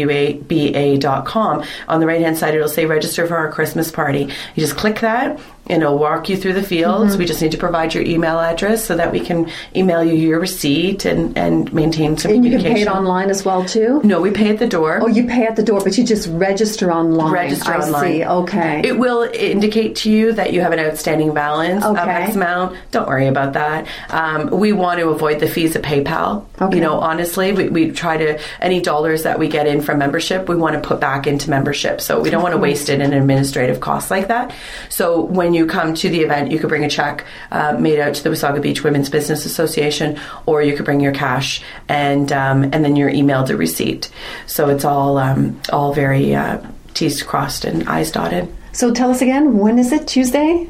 On 1.89 2.01
the 2.01 2.07
right 2.07 2.21
hand 2.21 2.39
side, 2.39 2.55
it'll 2.55 2.69
say 2.69 2.87
register 2.87 3.27
for 3.27 3.37
our 3.37 3.51
Christmas 3.53 3.91
party. 3.91 4.25
You 4.55 4.61
just 4.63 4.77
click 4.77 5.01
that 5.01 5.39
and 5.71 5.83
it'll 5.83 5.99
walk 5.99 6.29
you 6.29 6.37
through 6.37 6.55
the 6.55 6.63
fields. 6.63 7.17
We 7.17 7.25
just 7.25 7.41
need 7.41 7.53
to 7.53 7.59
provide 7.59 7.95
your 7.95 8.05
email 8.05 8.39
address 8.39 8.85
so 8.85 8.97
that 8.97 9.13
we 9.13 9.21
can 9.21 9.51
email 9.75 10.03
you 10.05 10.15
your 10.15 10.41
receipt 10.41 11.05
and, 11.05 11.37
and 11.39 11.73
maintain 11.73 12.17
some 12.17 12.33
And 12.33 12.45
you 12.45 12.51
can 12.51 12.59
communication. 12.61 12.87
pay 12.87 12.91
it 12.93 12.95
online 12.97 13.31
as 13.31 13.45
well, 13.45 13.65
too? 13.65 14.01
No, 14.05 14.21
we 14.21 14.31
pay 14.31 14.51
at 14.51 14.59
the 14.59 14.67
door. 14.69 14.99
Oh, 15.03 15.07
you 15.07 15.27
pay 15.27 15.47
at 15.47 15.57
the 15.57 15.63
door, 15.63 15.81
but 15.83 15.97
you 15.97 16.05
just 16.05 16.29
register 16.29 16.93
online. 16.93 17.33
Register 17.33 17.73
I 17.73 17.79
online. 17.87 18.13
see. 18.13 18.25
Okay. 18.25 18.83
It 18.85 18.99
will 18.99 19.23
indicate 19.33 19.97
to 19.97 20.11
you 20.11 20.33
that 20.33 20.53
you 20.53 20.61
have 20.61 20.73
an 20.73 20.79
outstanding 20.81 21.33
balance 21.35 21.85
of 21.85 21.97
Okay. 21.97 22.11
X 22.11 22.37
amount. 22.37 22.77
Don't 22.91 23.09
worry 23.09 23.27
about 23.29 23.53
that. 23.55 23.87
Um, 24.11 24.51
we 24.51 24.73
want 24.73 25.01
to 25.01 25.09
avoid 25.09 25.41
the 25.41 25.49
fees 25.49 25.77
of 25.77 25.83
PayPal. 25.83 26.45
Okay. 26.61 26.77
You 26.77 26.83
know, 26.83 26.99
honestly, 26.99 27.53
we, 27.53 27.69
we 27.69 27.91
try 27.93 28.17
to, 28.17 28.41
any 28.61 28.81
dollars 28.81 29.23
that 29.23 29.39
we 29.39 29.49
get 29.49 29.67
in 29.67 29.81
from 29.81 29.99
membership, 29.99 30.49
we 30.49 30.57
want 30.57 30.75
to 30.75 30.81
put 30.87 31.01
back 31.01 31.27
into 31.27 31.51
membership. 31.51 32.01
So 32.01 32.21
we 32.21 32.31
don't 32.31 32.43
want 32.43 32.53
to 32.55 32.59
waste 32.59 32.89
it 32.89 33.01
in 33.01 33.13
administrative 33.13 33.81
costs 33.81 34.11
like 34.11 34.29
that. 34.29 34.53
So 34.89 35.21
when 35.23 35.55
you 35.55 35.60
come 35.67 35.95
to 35.95 36.09
the 36.09 36.21
event, 36.21 36.51
you 36.51 36.59
could 36.59 36.69
bring 36.69 36.85
a 36.85 36.91
check 36.91 37.25
uh, 37.51 37.77
made 37.79 37.99
out 37.99 38.15
to 38.15 38.23
the 38.23 38.31
Wasaga 38.31 38.61
Beach 38.61 38.85
Women's 38.85 39.09
Business 39.09 39.47
Association, 39.47 40.19
or 40.47 40.63
you 40.63 40.77
could 40.77 40.85
bring 40.85 41.01
your 41.01 41.13
cash 41.13 41.63
and 41.89 42.33
um, 42.33 42.65
and 42.65 42.85
then 42.85 42.97
you're 42.97 43.11
emailed 43.11 43.51
a 43.51 43.57
receipt. 43.57 44.11
So 44.47 44.69
it's 44.69 44.85
all 44.85 45.19
um, 45.19 45.61
all 45.73 45.93
very 45.93 46.35
uh, 46.35 46.59
T's 46.95 47.23
crossed 47.23 47.65
and 47.65 47.89
I's 47.89 48.11
dotted. 48.11 48.53
so, 48.73 48.93
tell 48.93 49.11
us 49.11 49.23
again, 49.23 49.59
when 49.59 49.79
is 49.79 49.93
it? 49.93 50.07
Tuesday? 50.07 50.69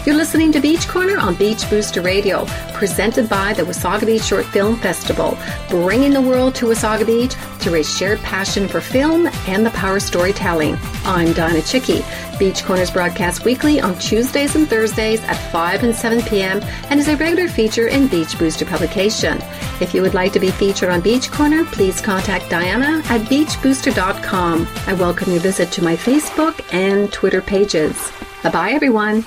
You're 0.05 0.15
listening 0.15 0.51
to 0.53 0.59
Beach 0.59 0.87
Corner 0.87 1.17
on 1.17 1.35
Beach 1.35 1.69
Booster 1.69 2.01
Radio, 2.01 2.45
presented 2.73 3.27
by 3.29 3.53
the 3.53 3.63
Wasaga 3.63 4.05
Beach 4.05 4.23
Short 4.23 4.45
Film 4.45 4.77
Festival, 4.77 5.37
bringing 5.69 6.13
the 6.13 6.21
world 6.21 6.55
to 6.55 6.67
Wasaga 6.67 7.05
Beach 7.05 7.33
through 7.59 7.81
a 7.81 7.83
shared 7.83 8.19
passion 8.19 8.67
for 8.67 8.81
film 8.81 9.27
and 9.47 9.65
the 9.65 9.71
power 9.71 9.97
of 9.97 10.03
storytelling. 10.03 10.77
I'm 11.03 11.33
Donna 11.33 11.61
Chicky. 11.61 12.03
Beach 12.39 12.63
Corners 12.63 12.89
broadcast 12.89 13.43
weekly 13.43 13.81
on 13.81 13.99
Tuesdays 13.99 14.55
and 14.55 14.67
Thursdays 14.67 15.21
at 15.25 15.35
5 15.51 15.83
and 15.83 15.93
7 15.93 16.21
p.m. 16.23 16.61
and 16.89 16.99
is 16.99 17.09
a 17.09 17.17
regular 17.17 17.49
feature 17.49 17.87
in 17.87 18.07
Beach 18.07 18.39
Booster 18.39 18.65
publication. 18.65 19.37
If 19.81 19.93
you 19.93 20.01
would 20.01 20.13
like 20.13 20.31
to 20.33 20.39
be 20.39 20.49
featured 20.49 20.89
on 20.89 21.01
Beach 21.01 21.29
Corner, 21.29 21.65
please 21.65 21.99
contact 22.01 22.49
Diana 22.49 23.03
at 23.09 23.21
beachbooster.com. 23.27 24.67
I 24.87 24.93
welcome 24.93 25.31
your 25.31 25.41
visit 25.41 25.71
to 25.73 25.83
my 25.83 25.95
Facebook 25.95 26.65
and 26.73 27.11
Twitter 27.11 27.41
pages. 27.41 28.11
Bye 28.41 28.51
bye, 28.51 28.71
everyone. 28.71 29.25